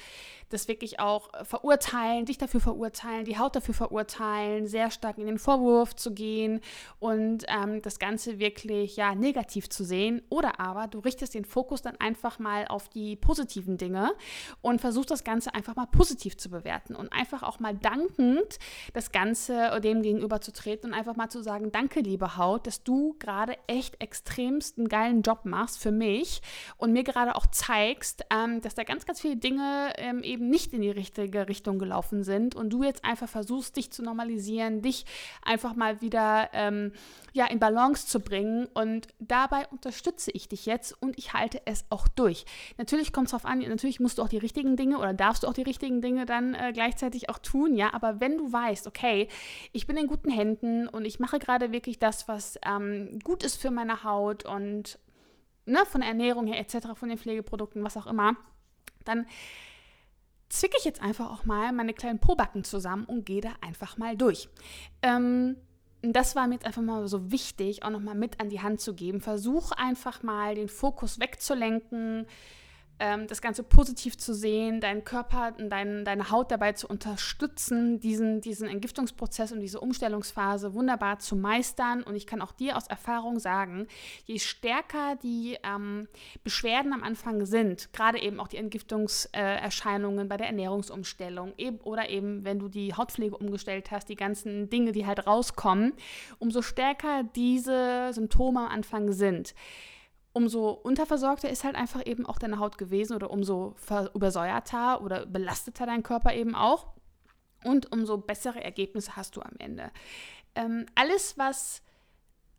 das 0.49 0.67
wirklich 0.67 0.99
auch 0.99 1.33
äh, 1.33 1.45
verurteilen, 1.45 2.25
dich 2.25 2.37
dafür 2.37 2.59
verurteilen, 2.59 3.25
die 3.25 3.37
Haut 3.37 3.55
dafür 3.55 3.73
verurteilen, 3.73 4.67
sehr 4.67 4.91
stark 4.91 5.17
in 5.17 5.27
den 5.27 5.39
Vorwurf 5.39 5.95
zu 5.95 6.13
gehen 6.13 6.61
und 6.99 7.45
ähm, 7.47 7.81
das 7.81 7.99
Ganze 7.99 8.39
wirklich 8.39 8.95
ja 8.95 9.15
negativ 9.15 9.69
zu 9.69 9.83
sehen. 9.83 10.21
Oder 10.29 10.59
aber 10.59 10.87
du 10.87 10.99
richtest 10.99 11.33
den 11.33 11.45
Fokus 11.45 11.81
dann 11.81 11.95
einfach 11.97 12.39
mal 12.39 12.67
auf 12.67 12.89
die 12.89 13.15
positiven 13.15 13.77
Dinge 13.77 14.13
und 14.61 14.81
versuchst 14.81 15.11
das 15.11 15.23
Ganze 15.23 15.53
einfach 15.53 15.75
mal 15.75 15.87
positiv 15.87 16.37
zu 16.37 16.49
bewerten 16.49 16.95
und 16.95 17.11
einfach 17.13 17.43
auch 17.43 17.59
mal 17.59 17.75
dankend 17.75 18.59
das 18.93 19.11
Ganze 19.11 19.79
dem 19.81 20.01
gegenüber 20.01 20.41
zu 20.41 20.51
treten 20.51 20.87
und 20.87 20.93
einfach 20.93 21.15
mal 21.15 21.29
zu 21.29 21.41
sagen, 21.43 21.71
danke 21.71 21.99
liebe 21.99 22.37
Haut, 22.37 22.67
dass 22.67 22.83
du 22.83 23.15
gerade 23.19 23.57
echt 23.67 24.01
extremst 24.01 24.77
einen 24.77 24.87
geilen 24.87 25.21
Job 25.21 25.41
machst 25.43 25.79
für 25.79 25.91
mich 25.91 26.41
und 26.77 26.93
mir 26.93 27.03
gerade 27.03 27.35
auch 27.35 27.47
zeigst, 27.47 28.22
ähm, 28.29 28.61
dass 28.61 28.75
da 28.75 28.83
ganz, 28.83 29.05
ganz 29.05 29.21
viele 29.21 29.35
Dinge 29.35 29.93
ähm, 29.97 30.23
eben 30.23 30.49
nicht 30.49 30.73
in 30.73 30.81
die 30.81 30.91
richtige 30.91 31.47
Richtung 31.47 31.79
gelaufen 31.79 32.23
sind 32.23 32.55
und 32.55 32.71
du 32.71 32.83
jetzt 32.83 33.03
einfach 33.05 33.29
versuchst, 33.29 33.75
dich 33.75 33.91
zu 33.91 34.03
normalisieren, 34.03 34.81
dich 34.81 35.05
einfach 35.43 35.75
mal 35.75 36.01
wieder 36.01 36.49
ähm, 36.53 36.91
ja, 37.33 37.45
in 37.47 37.59
Balance 37.59 38.07
zu 38.07 38.19
bringen 38.19 38.67
und 38.73 39.07
dabei 39.19 39.67
unterstütze 39.67 40.31
ich 40.31 40.47
dich 40.47 40.65
jetzt 40.65 40.95
und 41.01 41.17
ich 41.17 41.33
halte 41.33 41.61
es 41.65 41.85
auch 41.89 42.07
durch. 42.07 42.45
Natürlich 42.77 43.11
kommt 43.11 43.27
es 43.27 43.31
darauf 43.31 43.45
an, 43.45 43.59
natürlich 43.59 43.99
musst 43.99 44.17
du 44.17 44.21
auch 44.21 44.29
die 44.29 44.37
richtigen 44.37 44.75
Dinge 44.75 44.99
oder 44.99 45.13
darfst 45.13 45.43
du 45.43 45.47
auch 45.47 45.53
die 45.53 45.63
richtigen 45.63 46.01
Dinge 46.01 46.25
dann 46.25 46.53
äh, 46.53 46.71
gleichzeitig 46.73 47.29
auch 47.29 47.39
tun, 47.39 47.75
ja, 47.75 47.93
aber 47.93 48.19
wenn 48.19 48.37
du 48.37 48.51
weißt, 48.51 48.87
okay, 48.87 49.27
ich 49.71 49.87
bin 49.87 49.97
in 49.97 50.07
guten 50.07 50.29
Händen 50.29 50.87
und 50.87 51.05
ich 51.05 51.19
mache 51.19 51.39
gerade 51.39 51.71
wirklich 51.71 51.99
das, 51.99 52.27
was 52.27 52.59
ähm, 52.65 53.19
gut 53.23 53.43
ist 53.43 53.61
für 53.61 53.71
meine 53.71 54.03
Haut 54.03 54.45
und 54.45 54.99
ne, 55.65 55.85
von 55.85 56.01
der 56.01 56.09
Ernährung 56.09 56.47
her 56.47 56.59
etc., 56.59 56.89
von 56.95 57.09
den 57.09 57.17
Pflegeprodukten, 57.17 57.83
was 57.83 57.97
auch 57.97 58.07
immer, 58.07 58.35
dann 59.05 59.25
zwicke 60.49 60.77
ich 60.77 60.85
jetzt 60.85 61.01
einfach 61.01 61.31
auch 61.31 61.45
mal 61.45 61.71
meine 61.71 61.93
kleinen 61.93 62.19
Probacken 62.19 62.63
zusammen 62.63 63.05
und 63.05 63.25
gehe 63.25 63.41
da 63.41 63.53
einfach 63.61 63.97
mal 63.97 64.15
durch. 64.15 64.49
Ähm, 65.01 65.57
das 66.01 66.35
war 66.35 66.47
mir 66.47 66.55
jetzt 66.55 66.65
einfach 66.65 66.81
mal 66.81 67.07
so 67.07 67.31
wichtig, 67.31 67.83
auch 67.83 67.89
nochmal 67.89 68.15
mit 68.15 68.39
an 68.41 68.49
die 68.49 68.61
Hand 68.61 68.81
zu 68.81 68.93
geben. 68.93 69.21
Versuch 69.21 69.71
einfach 69.71 70.21
mal 70.21 70.53
den 70.53 70.67
Fokus 70.67 71.19
wegzulenken 71.19 72.27
ähm, 72.99 73.27
das 73.27 73.41
Ganze 73.41 73.63
positiv 73.63 74.17
zu 74.17 74.33
sehen, 74.33 74.79
deinen 74.79 75.03
Körper 75.03 75.53
und 75.57 75.69
dein, 75.69 76.05
deine 76.05 76.29
Haut 76.29 76.51
dabei 76.51 76.73
zu 76.73 76.87
unterstützen, 76.87 77.99
diesen, 77.99 78.41
diesen 78.41 78.67
Entgiftungsprozess 78.67 79.51
und 79.51 79.59
diese 79.59 79.79
Umstellungsphase 79.79 80.73
wunderbar 80.73 81.19
zu 81.19 81.35
meistern. 81.35 82.03
Und 82.03 82.15
ich 82.15 82.27
kann 82.27 82.41
auch 82.41 82.51
dir 82.51 82.77
aus 82.77 82.87
Erfahrung 82.87 83.39
sagen, 83.39 83.87
je 84.25 84.39
stärker 84.39 85.15
die 85.21 85.57
ähm, 85.63 86.07
Beschwerden 86.43 86.93
am 86.93 87.03
Anfang 87.03 87.45
sind, 87.45 87.91
gerade 87.93 88.21
eben 88.21 88.39
auch 88.39 88.47
die 88.47 88.57
Entgiftungserscheinungen 88.57 90.25
äh, 90.25 90.29
bei 90.29 90.37
der 90.37 90.47
Ernährungsumstellung 90.47 91.53
eben, 91.57 91.79
oder 91.79 92.09
eben, 92.09 92.45
wenn 92.45 92.59
du 92.59 92.69
die 92.69 92.93
Hautpflege 92.93 93.37
umgestellt 93.37 93.91
hast, 93.91 94.09
die 94.09 94.15
ganzen 94.15 94.69
Dinge, 94.69 94.91
die 94.91 95.05
halt 95.05 95.25
rauskommen, 95.25 95.93
umso 96.39 96.61
stärker 96.61 97.23
diese 97.35 98.11
Symptome 98.13 98.61
am 98.61 98.67
Anfang 98.67 99.11
sind, 99.11 99.55
umso 100.33 100.71
unterversorgter 100.71 101.49
ist 101.49 101.63
halt 101.63 101.75
einfach 101.75 102.05
eben 102.05 102.25
auch 102.25 102.39
deine 102.39 102.59
Haut 102.59 102.77
gewesen 102.77 103.15
oder 103.15 103.29
umso 103.31 103.75
übersäuerter 104.13 105.01
oder 105.01 105.25
belasteter 105.25 105.85
dein 105.85 106.03
Körper 106.03 106.33
eben 106.33 106.55
auch. 106.55 106.87
Und 107.63 107.91
umso 107.93 108.17
bessere 108.17 108.61
Ergebnisse 108.61 109.15
hast 109.15 109.37
du 109.37 109.41
am 109.41 109.53
Ende. 109.57 109.91
Ähm, 110.55 110.85
alles, 110.95 111.37
was 111.37 111.81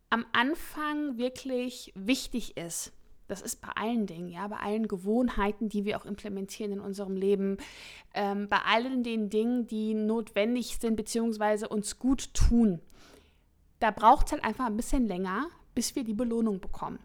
am 0.08 0.24
Anfang 0.32 1.18
wirklich 1.18 1.92
wichtig 1.94 2.56
ist, 2.56 2.92
das 3.26 3.42
ist 3.42 3.60
bei 3.60 3.68
allen 3.74 4.06
Dingen, 4.06 4.28
ja, 4.28 4.46
bei 4.48 4.58
allen 4.58 4.86
Gewohnheiten, 4.86 5.68
die 5.68 5.84
wir 5.84 5.98
auch 5.98 6.04
implementieren 6.04 6.72
in 6.72 6.80
unserem 6.80 7.16
Leben, 7.16 7.56
ähm, 8.14 8.48
bei 8.48 8.58
allen 8.58 9.02
den 9.02 9.30
Dingen, 9.30 9.66
die 9.66 9.94
notwendig 9.94 10.78
sind, 10.78 10.96
beziehungsweise 10.96 11.68
uns 11.68 11.98
gut 11.98 12.32
tun. 12.34 12.80
Da 13.80 13.90
braucht 13.90 14.26
es 14.26 14.32
halt 14.32 14.44
einfach 14.44 14.66
ein 14.66 14.76
bisschen 14.76 15.06
länger, 15.06 15.46
bis 15.74 15.96
wir 15.96 16.04
die 16.04 16.14
Belohnung 16.14 16.60
bekommen. 16.60 16.98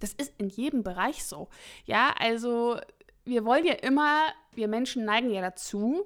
Das 0.00 0.12
ist 0.12 0.32
in 0.38 0.48
jedem 0.48 0.82
Bereich 0.82 1.24
so. 1.24 1.48
Ja, 1.84 2.14
also 2.18 2.78
wir 3.24 3.44
wollen 3.44 3.66
ja 3.66 3.74
immer, 3.74 4.26
wir 4.52 4.68
Menschen 4.68 5.04
neigen 5.04 5.30
ja 5.30 5.40
dazu, 5.40 6.04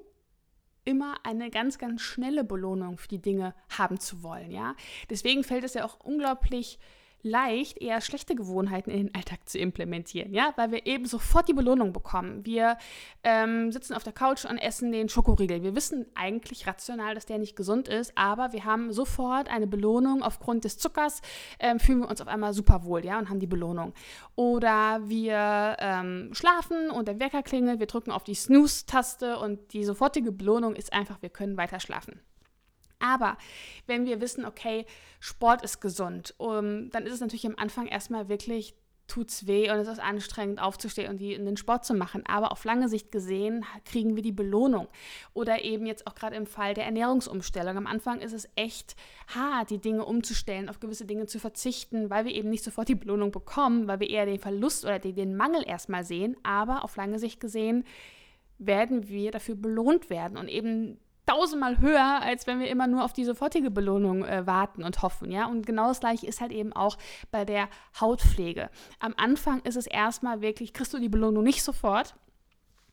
immer 0.85 1.15
eine 1.23 1.49
ganz, 1.49 1.77
ganz 1.77 2.01
schnelle 2.01 2.43
Belohnung 2.43 2.97
für 2.97 3.07
die 3.07 3.21
Dinge 3.21 3.55
haben 3.69 3.99
zu 3.99 4.23
wollen. 4.23 4.51
Ja, 4.51 4.75
deswegen 5.09 5.43
fällt 5.43 5.63
es 5.63 5.73
ja 5.73 5.85
auch 5.85 5.99
unglaublich 6.01 6.79
leicht, 7.23 7.81
eher 7.81 8.01
schlechte 8.01 8.35
Gewohnheiten 8.35 8.91
in 8.91 9.07
den 9.07 9.15
Alltag 9.15 9.47
zu 9.47 9.57
implementieren, 9.57 10.33
ja, 10.33 10.53
weil 10.57 10.71
wir 10.71 10.85
eben 10.85 11.05
sofort 11.05 11.47
die 11.47 11.53
Belohnung 11.53 11.93
bekommen. 11.93 12.45
Wir 12.45 12.77
ähm, 13.23 13.71
sitzen 13.71 13.93
auf 13.93 14.03
der 14.03 14.13
Couch 14.13 14.45
und 14.45 14.57
essen 14.57 14.91
den 14.91 15.07
Schokoriegel. 15.07 15.63
Wir 15.63 15.75
wissen 15.75 16.05
eigentlich 16.15 16.67
rational, 16.67 17.15
dass 17.15 17.25
der 17.25 17.37
nicht 17.37 17.55
gesund 17.55 17.87
ist, 17.87 18.11
aber 18.17 18.51
wir 18.51 18.65
haben 18.65 18.91
sofort 18.91 19.49
eine 19.49 19.67
Belohnung 19.67 20.21
aufgrund 20.21 20.65
des 20.65 20.77
Zuckers, 20.77 21.21
ähm, 21.59 21.79
fühlen 21.79 22.01
wir 22.01 22.09
uns 22.09 22.21
auf 22.21 22.27
einmal 22.27 22.53
super 22.53 22.83
wohl, 22.83 23.05
ja, 23.05 23.17
und 23.17 23.29
haben 23.29 23.39
die 23.39 23.47
Belohnung. 23.47 23.93
Oder 24.35 25.01
wir 25.05 25.77
ähm, 25.79 26.29
schlafen 26.33 26.89
und 26.89 27.07
der 27.07 27.19
Wecker 27.19 27.41
klingelt, 27.41 27.79
wir 27.79 27.87
drücken 27.87 28.11
auf 28.11 28.25
die 28.25 28.35
Snooze-Taste 28.35 29.39
und 29.39 29.73
die 29.73 29.85
sofortige 29.85 30.33
Belohnung 30.33 30.75
ist 30.75 30.91
einfach, 30.91 31.21
wir 31.21 31.29
können 31.29 31.55
weiter 31.55 31.79
schlafen. 31.79 32.19
Aber 33.03 33.37
wenn 33.85 34.05
wir 34.05 34.21
wissen, 34.21 34.45
okay, 34.45 34.85
Sport 35.19 35.61
ist 35.61 35.81
gesund, 35.81 36.33
um, 36.37 36.89
dann 36.89 37.05
ist 37.05 37.13
es 37.13 37.19
natürlich 37.19 37.45
am 37.45 37.57
Anfang 37.57 37.85
erstmal 37.87 38.29
wirklich 38.29 38.75
tut's 39.07 39.45
weh 39.45 39.69
und 39.69 39.77
es 39.77 39.89
ist 39.89 39.99
anstrengend 39.99 40.61
aufzustehen 40.61 41.09
und 41.09 41.17
die, 41.17 41.33
in 41.33 41.45
den 41.45 41.57
Sport 41.57 41.83
zu 41.83 41.93
machen. 41.93 42.23
Aber 42.25 42.53
auf 42.53 42.63
lange 42.63 42.87
Sicht 42.87 43.11
gesehen 43.11 43.65
kriegen 43.83 44.15
wir 44.15 44.23
die 44.23 44.31
Belohnung. 44.31 44.87
Oder 45.33 45.63
eben 45.65 45.85
jetzt 45.85 46.07
auch 46.07 46.15
gerade 46.15 46.37
im 46.37 46.45
Fall 46.45 46.73
der 46.73 46.85
Ernährungsumstellung. 46.85 47.75
Am 47.75 47.87
Anfang 47.87 48.21
ist 48.21 48.31
es 48.31 48.47
echt 48.55 48.95
hart, 49.27 49.69
die 49.69 49.81
Dinge 49.81 50.05
umzustellen, 50.05 50.69
auf 50.69 50.79
gewisse 50.79 51.05
Dinge 51.05 51.25
zu 51.25 51.39
verzichten, 51.39 52.09
weil 52.09 52.23
wir 52.23 52.33
eben 52.33 52.49
nicht 52.49 52.63
sofort 52.63 52.87
die 52.87 52.95
Belohnung 52.95 53.31
bekommen, 53.31 53.87
weil 53.87 53.99
wir 53.99 54.09
eher 54.09 54.25
den 54.25 54.39
Verlust 54.39 54.85
oder 54.85 54.99
den, 54.99 55.15
den 55.15 55.35
Mangel 55.35 55.63
erstmal 55.67 56.05
sehen. 56.05 56.37
Aber 56.43 56.85
auf 56.85 56.95
lange 56.95 57.19
Sicht 57.19 57.41
gesehen 57.41 57.83
werden 58.57 59.09
wir 59.09 59.31
dafür 59.31 59.55
belohnt 59.55 60.09
werden 60.09 60.37
und 60.37 60.47
eben 60.47 60.97
tausendmal 61.25 61.79
höher, 61.79 62.21
als 62.21 62.47
wenn 62.47 62.59
wir 62.59 62.67
immer 62.67 62.87
nur 62.87 63.03
auf 63.03 63.13
die 63.13 63.25
sofortige 63.25 63.71
Belohnung 63.71 64.25
äh, 64.25 64.45
warten 64.45 64.83
und 64.83 65.01
hoffen, 65.01 65.31
ja. 65.31 65.45
Und 65.47 65.65
genau 65.65 65.87
das 65.87 65.99
gleiche 65.99 66.27
ist 66.27 66.41
halt 66.41 66.51
eben 66.51 66.73
auch 66.73 66.97
bei 67.31 67.45
der 67.45 67.69
Hautpflege. 67.99 68.69
Am 68.99 69.13
Anfang 69.17 69.61
ist 69.61 69.77
es 69.77 69.87
erstmal 69.87 70.41
wirklich, 70.41 70.73
kriegst 70.73 70.93
du 70.93 70.99
die 70.99 71.09
Belohnung 71.09 71.43
nicht 71.43 71.63
sofort. 71.63 72.15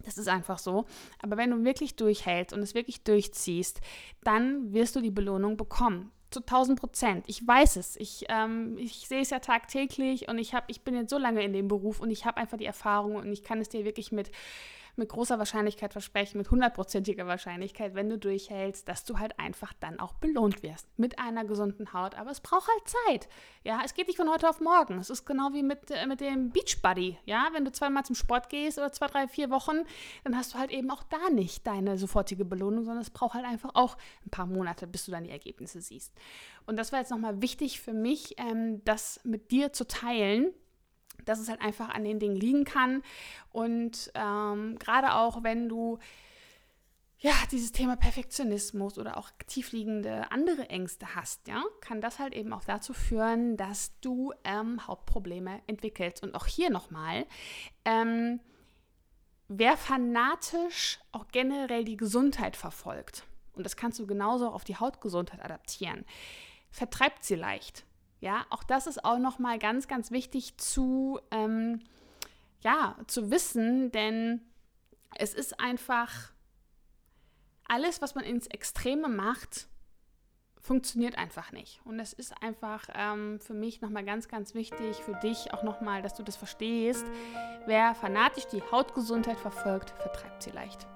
Das 0.05 0.17
ist 0.17 0.29
einfach 0.29 0.59
so. 0.59 0.87
Aber 1.21 1.37
wenn 1.37 1.51
du 1.51 1.65
wirklich 1.65 1.97
durchhältst 1.97 2.55
und 2.55 2.63
es 2.63 2.75
wirklich 2.75 3.03
durchziehst, 3.03 3.81
dann 4.23 4.73
wirst 4.73 4.97
du 4.97 5.01
die 5.01 5.11
Belohnung 5.11 5.57
bekommen. 5.57 6.11
Zu 6.31 6.41
1000 6.41 6.79
Prozent. 6.79 7.25
Ich 7.27 7.47
weiß 7.47 7.77
es. 7.77 7.97
Ich, 7.97 8.25
ähm, 8.29 8.79
ich 8.79 9.09
sehe 9.09 9.21
es 9.21 9.31
ja 9.31 9.41
tagtäglich 9.41 10.29
und 10.29 10.39
ich, 10.39 10.55
hab, 10.55 10.71
ich 10.71 10.83
bin 10.83 10.95
jetzt 10.95 11.11
so 11.11 11.19
lange 11.19 11.43
in 11.43 11.53
dem 11.53 11.67
Beruf 11.67 12.01
und 12.01 12.11
ich 12.11 12.25
habe 12.25 12.39
einfach 12.39 12.57
die 12.57 12.67
Erfahrung 12.67 13.17
und 13.17 13.33
ich 13.33 13.43
kann 13.43 13.61
es 13.61 13.69
dir 13.69 13.85
wirklich 13.85 14.13
mit 14.13 14.31
mit 15.01 15.09
großer 15.09 15.39
Wahrscheinlichkeit 15.39 15.93
versprechen, 15.93 16.39
mit 16.39 16.51
hundertprozentiger 16.51 17.27
Wahrscheinlichkeit, 17.27 17.95
wenn 17.97 18.09
du 18.09 18.19
durchhältst, 18.19 18.89
dass 18.89 19.05
du 19.05 19.19
halt 19.19 19.41
einfach 19.41 19.73
dann 19.81 19.99
auch 19.99 20.13
belohnt 20.13 20.63
wirst 20.63 20.87
mit 20.97 21.19
einer 21.19 21.45
gesunden 21.45 21.93
Haut. 21.93 22.15
Aber 22.15 22.31
es 22.31 22.41
braucht 22.41 22.69
halt 22.69 22.83
Zeit. 22.87 23.29
Ja, 23.65 23.81
es 23.85 23.95
geht 23.95 24.07
nicht 24.07 24.17
von 24.17 24.31
heute 24.31 24.49
auf 24.49 24.61
morgen. 24.61 24.99
Es 24.99 25.11
ist 25.11 25.25
genau 25.25 25.53
wie 25.53 25.65
mit, 25.65 25.91
äh, 25.91 26.07
mit 26.07 26.21
dem 26.21 26.51
Beachbuddy. 26.51 27.19
Ja, 27.25 27.49
wenn 27.53 27.65
du 27.65 27.73
zweimal 27.73 28.05
zum 28.05 28.15
Sport 28.15 28.49
gehst 28.49 28.79
oder 28.79 28.93
zwei, 28.93 29.09
drei, 29.09 29.27
vier 29.27 29.51
Wochen, 29.51 29.83
dann 30.23 30.37
hast 30.37 30.55
du 30.55 30.59
halt 30.59 30.71
eben 30.71 30.91
auch 30.91 31.03
da 31.03 31.31
nicht 31.31 31.67
deine 31.67 31.99
sofortige 31.99 32.45
Belohnung, 32.45 32.85
sondern 32.85 33.03
es 33.03 33.11
braucht 33.11 33.35
halt 33.35 33.47
einfach 33.47 33.71
auch 33.75 33.97
ein 34.25 34.31
paar 34.31 34.47
Monate, 34.47 34.87
bis 34.87 35.07
du 35.07 35.11
dann 35.11 35.25
die 35.25 35.31
Ergebnisse 35.31 35.81
siehst. 35.81 36.13
Und 36.67 36.77
das 36.77 36.93
war 36.93 37.01
jetzt 37.01 37.11
nochmal 37.11 37.43
wichtig 37.43 37.81
für 37.81 37.95
mich, 37.95 38.35
ähm, 38.39 38.85
das 38.85 39.21
mit 39.25 39.51
dir 39.51 39.73
zu 39.73 39.87
teilen 39.89 40.53
dass 41.25 41.39
es 41.39 41.49
halt 41.49 41.61
einfach 41.61 41.89
an 41.91 42.05
den 42.05 42.19
Dingen 42.19 42.37
liegen 42.37 42.65
kann. 42.65 43.03
Und 43.51 44.11
ähm, 44.15 44.79
gerade 44.79 45.15
auch, 45.15 45.43
wenn 45.43 45.69
du 45.69 45.99
ja, 47.23 47.35
dieses 47.51 47.71
Thema 47.71 47.97
Perfektionismus 47.97 48.99
oder 48.99 49.19
auch 49.19 49.31
tiefliegende 49.47 50.33
andere 50.33 50.71
Ängste 50.71 51.15
hast, 51.15 51.47
ja, 51.49 51.63
kann 51.83 52.01
das 52.01 52.19
halt 52.19 52.35
eben 52.35 52.55
auch 52.55 52.65
dazu 52.65 52.95
führen, 52.95 53.59
dass 53.59 53.93
du 54.01 54.33
ähm, 54.43 54.87
Hautprobleme 54.87 55.61
entwickelst. 55.67 56.23
Und 56.23 56.35
auch 56.35 56.47
hier 56.47 56.71
nochmal, 56.71 57.27
ähm, 57.85 58.41
wer 59.49 59.77
fanatisch 59.77 60.99
auch 61.13 61.29
generell 61.29 61.85
die 61.85 61.99
Gesundheit 61.99 62.57
verfolgt, 62.57 63.25
und 63.53 63.65
das 63.65 63.77
kannst 63.77 63.99
du 63.99 64.07
genauso 64.07 64.49
auch 64.49 64.55
auf 64.55 64.65
die 64.65 64.77
Hautgesundheit 64.77 65.45
adaptieren, 65.45 66.07
vertreibt 66.71 67.25
sie 67.25 67.35
leicht. 67.35 67.85
Ja, 68.21 68.47
auch 68.51 68.63
das 68.63 68.87
ist 68.87 69.05
auch 69.05 69.19
nochmal 69.19 69.59
ganz, 69.59 69.89
ganz 69.89 70.11
wichtig 70.11 70.57
zu, 70.59 71.19
ähm, 71.31 71.81
ja, 72.63 72.97
zu 73.07 73.31
wissen, 73.31 73.91
denn 73.93 74.43
es 75.17 75.35
ist 75.35 75.59
einfach 75.59 76.33
alles, 77.67 78.03
was 78.03 78.15
man 78.15 78.25
ins 78.25 78.47
Extreme 78.47 79.09
macht, 79.09 79.69
funktioniert 80.61 81.17
einfach 81.17 81.53
nicht. 81.53 81.81
Und 81.85 81.99
es 81.99 82.13
ist 82.13 82.35
einfach 82.43 82.89
ähm, 82.95 83.41
für 83.41 83.55
mich 83.55 83.81
nochmal 83.81 84.05
ganz, 84.05 84.29
ganz 84.29 84.55
wichtig, 84.55 84.97
für 84.99 85.15
dich 85.15 85.55
auch 85.55 85.63
nochmal, 85.63 86.03
dass 86.03 86.15
du 86.15 86.23
das 86.23 86.37
verstehst. 86.37 87.07
Wer 87.67 87.95
fanatisch 87.95 88.47
die 88.49 88.63
Hautgesundheit 88.71 89.39
verfolgt, 89.39 89.91
vertreibt 89.91 90.43
sie 90.43 90.51
leicht. 90.51 90.87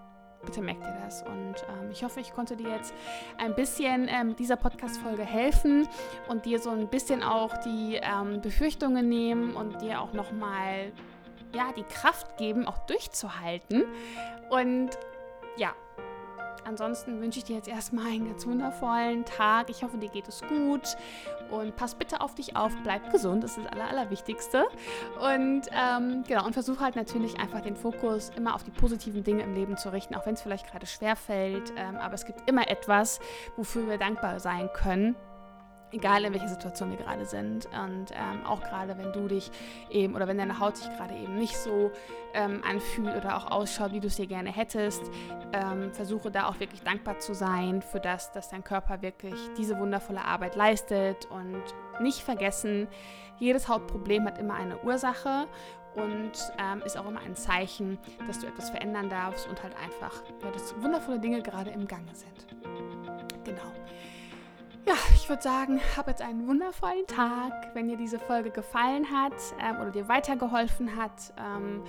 Bitte 0.45 0.61
merkt 0.61 0.85
ihr 0.85 0.97
das. 1.05 1.23
Und 1.23 1.55
ähm, 1.69 1.91
ich 1.91 2.05
hoffe, 2.05 2.21
ich 2.21 2.33
konnte 2.33 2.57
dir 2.57 2.71
jetzt 2.71 2.95
ein 3.39 3.55
bisschen 3.55 4.09
ähm, 4.09 4.37
dieser 4.37 4.57
Podcast-Folge 4.57 5.25
helfen 5.25 5.89
und 6.29 6.45
dir 6.45 6.59
so 6.59 6.71
ein 6.71 6.89
bisschen 6.89 7.23
auch 7.23 7.57
die 7.59 8.01
ähm, 8.03 8.41
Befürchtungen 8.41 9.09
nehmen 9.09 9.55
und 9.55 9.81
dir 9.81 10.01
auch 10.01 10.13
nochmal 10.13 10.93
ja, 11.55 11.73
die 11.77 11.85
Kraft 11.85 12.37
geben, 12.37 12.67
auch 12.67 12.79
durchzuhalten. 12.87 13.85
Und 14.51 14.91
ja, 15.57 15.73
Ansonsten 16.65 17.21
wünsche 17.21 17.39
ich 17.39 17.45
dir 17.45 17.57
jetzt 17.57 17.69
erstmal 17.69 18.07
einen 18.07 18.29
ganz 18.29 18.47
wundervollen 18.47 19.25
Tag. 19.25 19.71
Ich 19.71 19.83
hoffe, 19.83 19.99
dir 19.99 20.09
geht 20.09 20.29
es 20.29 20.43
gut 20.43 20.97
und 21.51 21.77
pass 21.77 21.95
bitte 21.95 22.21
auf 22.21 22.35
dich 22.35 22.57
auf, 22.57 22.73
bleib 22.83 23.11
gesund, 23.11 23.45
das 23.45 23.57
ist 23.57 23.65
das 23.65 23.73
Aller, 23.73 23.89
Allerwichtigste. 23.89 24.65
Und 25.21 25.63
ähm, 25.73 26.25
genau, 26.27 26.47
und 26.47 26.53
versuche 26.53 26.81
halt 26.81 26.97
natürlich 26.97 27.39
einfach 27.39 27.61
den 27.61 27.77
Fokus 27.77 28.31
immer 28.37 28.55
auf 28.55 28.63
die 28.63 28.71
positiven 28.71 29.25
Dinge 29.25 29.43
im 29.43 29.55
Leben 29.55 29.77
zu 29.77 29.93
richten, 29.93 30.15
auch 30.15 30.27
wenn 30.27 30.35
es 30.35 30.43
vielleicht 30.43 30.71
gerade 30.71 30.87
schwer 30.87 31.17
fällt. 31.17 31.73
Ähm, 31.77 31.97
aber 31.97 32.15
es 32.15 32.25
gibt 32.25 32.49
immer 32.49 32.69
etwas, 32.69 33.21
wofür 33.57 33.89
wir 33.89 33.99
dankbar 33.99 34.41
sein 34.41 34.71
können 34.73 35.17
egal 35.95 36.25
in 36.25 36.33
welcher 36.33 36.49
Situation 36.49 36.91
wir 36.91 36.99
gerade 36.99 37.25
sind. 37.25 37.67
Und 37.67 38.11
ähm, 38.13 38.45
auch 38.45 38.61
gerade 38.61 38.99
wenn 38.99 39.13
du 39.13 39.29
dich 39.29 39.51
eben 39.91 40.15
oder 40.15 40.27
wenn 40.27 40.39
deine 40.39 40.59
Haut 40.61 40.77
sich 40.77 40.89
gerade 40.97 41.15
eben 41.15 41.39
nicht 41.39 41.57
so 41.57 41.91
ähm, 42.35 42.63
anfühlt 42.69 43.17
oder 43.17 43.37
auch 43.37 43.51
ausschaut, 43.51 43.93
wie 43.93 44.01
du 44.01 44.09
es 44.09 44.17
dir 44.17 44.27
gerne 44.27 44.51
hättest, 44.51 45.03
ähm, 45.53 45.93
versuche 45.93 46.31
da 46.31 46.49
auch 46.49 46.61
wirklich 46.61 46.83
dankbar 46.83 47.19
zu 47.19 47.35
sein 47.35 47.81
für 47.81 48.01
das, 48.01 48.33
dass 48.33 48.49
dein 48.49 48.65
Körper 48.65 49.03
wirklich 49.03 49.35
diese 49.57 49.79
wundervolle 49.79 50.25
Arbeit 50.25 50.57
leistet 50.57 51.27
und 51.31 51.63
nicht 52.01 52.21
vergessen, 52.21 52.89
jedes 53.39 53.69
Hautproblem 53.69 54.27
hat 54.27 54.39
immer 54.39 54.55
eine 54.55 54.79
Ursache 54.83 55.47
und 55.95 56.33
ähm, 56.59 56.83
ist 56.85 56.97
auch 56.97 57.07
immer 57.07 57.21
ein 57.21 57.37
Zeichen, 57.37 57.99
dass 58.27 58.41
du 58.41 58.47
etwas 58.47 58.71
verändern 58.71 59.09
darfst 59.09 59.49
und 59.49 59.63
halt 59.63 59.75
einfach, 59.77 60.23
ja, 60.43 60.51
dass 60.51 60.75
wundervolle 60.83 61.21
Dinge 61.21 61.43
gerade 61.43 61.71
im 61.71 61.87
Gange 61.87 62.15
sind. 62.15 62.47
Genau. 63.45 63.73
Ja, 64.87 64.95
ich 65.15 65.27
würde 65.31 65.43
sagen, 65.43 65.81
hab 65.97 66.09
jetzt 66.09 66.21
einen 66.21 66.47
wundervollen 66.47 67.07
Tag. 67.07 67.71
Wenn 67.75 67.89
dir 67.89 67.97
diese 67.97 68.19
Folge 68.19 68.51
gefallen 68.51 69.07
hat 69.11 69.33
ähm, 69.59 69.81
oder 69.81 69.91
dir 69.91 70.09
weitergeholfen 70.09 70.95
hat 70.97 71.33
ähm, 71.39 71.83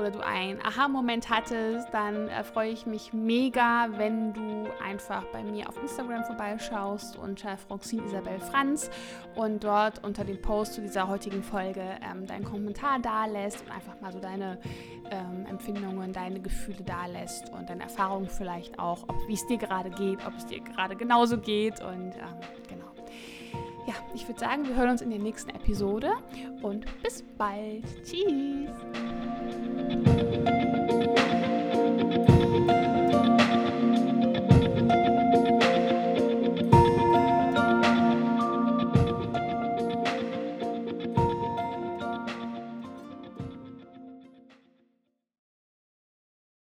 oder 0.00 0.10
du 0.10 0.24
einen 0.24 0.60
Aha-Moment 0.64 1.28
hattest, 1.30 1.88
dann 1.92 2.28
äh, 2.28 2.42
freue 2.42 2.70
ich 2.70 2.86
mich 2.86 3.12
mega, 3.12 3.88
wenn 3.96 4.32
du 4.32 4.66
einfach 4.82 5.24
bei 5.26 5.42
mir 5.42 5.68
auf 5.68 5.80
Instagram 5.80 6.24
vorbeischaust 6.24 7.16
unter 7.16 7.56
Froxin 7.56 8.04
Isabel 8.04 8.40
Franz 8.40 8.90
und 9.36 9.62
dort 9.62 10.02
unter 10.02 10.24
dem 10.24 10.40
Post 10.40 10.74
zu 10.74 10.80
dieser 10.80 11.08
heutigen 11.08 11.42
Folge 11.42 11.82
ähm, 12.02 12.26
deinen 12.26 12.44
Kommentar 12.44 12.98
da 13.00 13.26
lässt 13.26 13.62
und 13.62 13.70
einfach 13.72 14.00
mal 14.00 14.12
so 14.12 14.18
deine 14.18 14.58
ähm, 15.10 15.46
Empfindungen, 15.48 16.12
deine 16.12 16.40
Gefühle 16.40 16.82
da 16.84 17.06
lässt 17.06 17.50
und 17.50 17.68
deine 17.68 17.82
Erfahrungen 17.82 18.28
vielleicht 18.28 18.78
auch, 18.78 19.06
wie 19.26 19.34
es 19.34 19.46
dir 19.46 19.58
gerade 19.58 19.90
geht, 19.90 20.26
ob 20.26 20.34
es 20.36 20.46
dir 20.46 20.60
gerade 20.60 20.96
genauso 20.96 21.38
geht 21.38 21.80
und 21.80 22.14
ähm, 22.16 22.40
genau. 22.68 22.90
Ja, 23.86 23.94
ich 24.14 24.26
würde 24.28 24.38
sagen, 24.38 24.66
wir 24.68 24.76
hören 24.76 24.90
uns 24.90 25.02
in 25.02 25.10
der 25.10 25.18
nächsten 25.18 25.50
Episode 25.50 26.12
und 26.62 26.86
bis 27.02 27.24
bald. 27.36 27.84
Tschüss. 28.04 28.70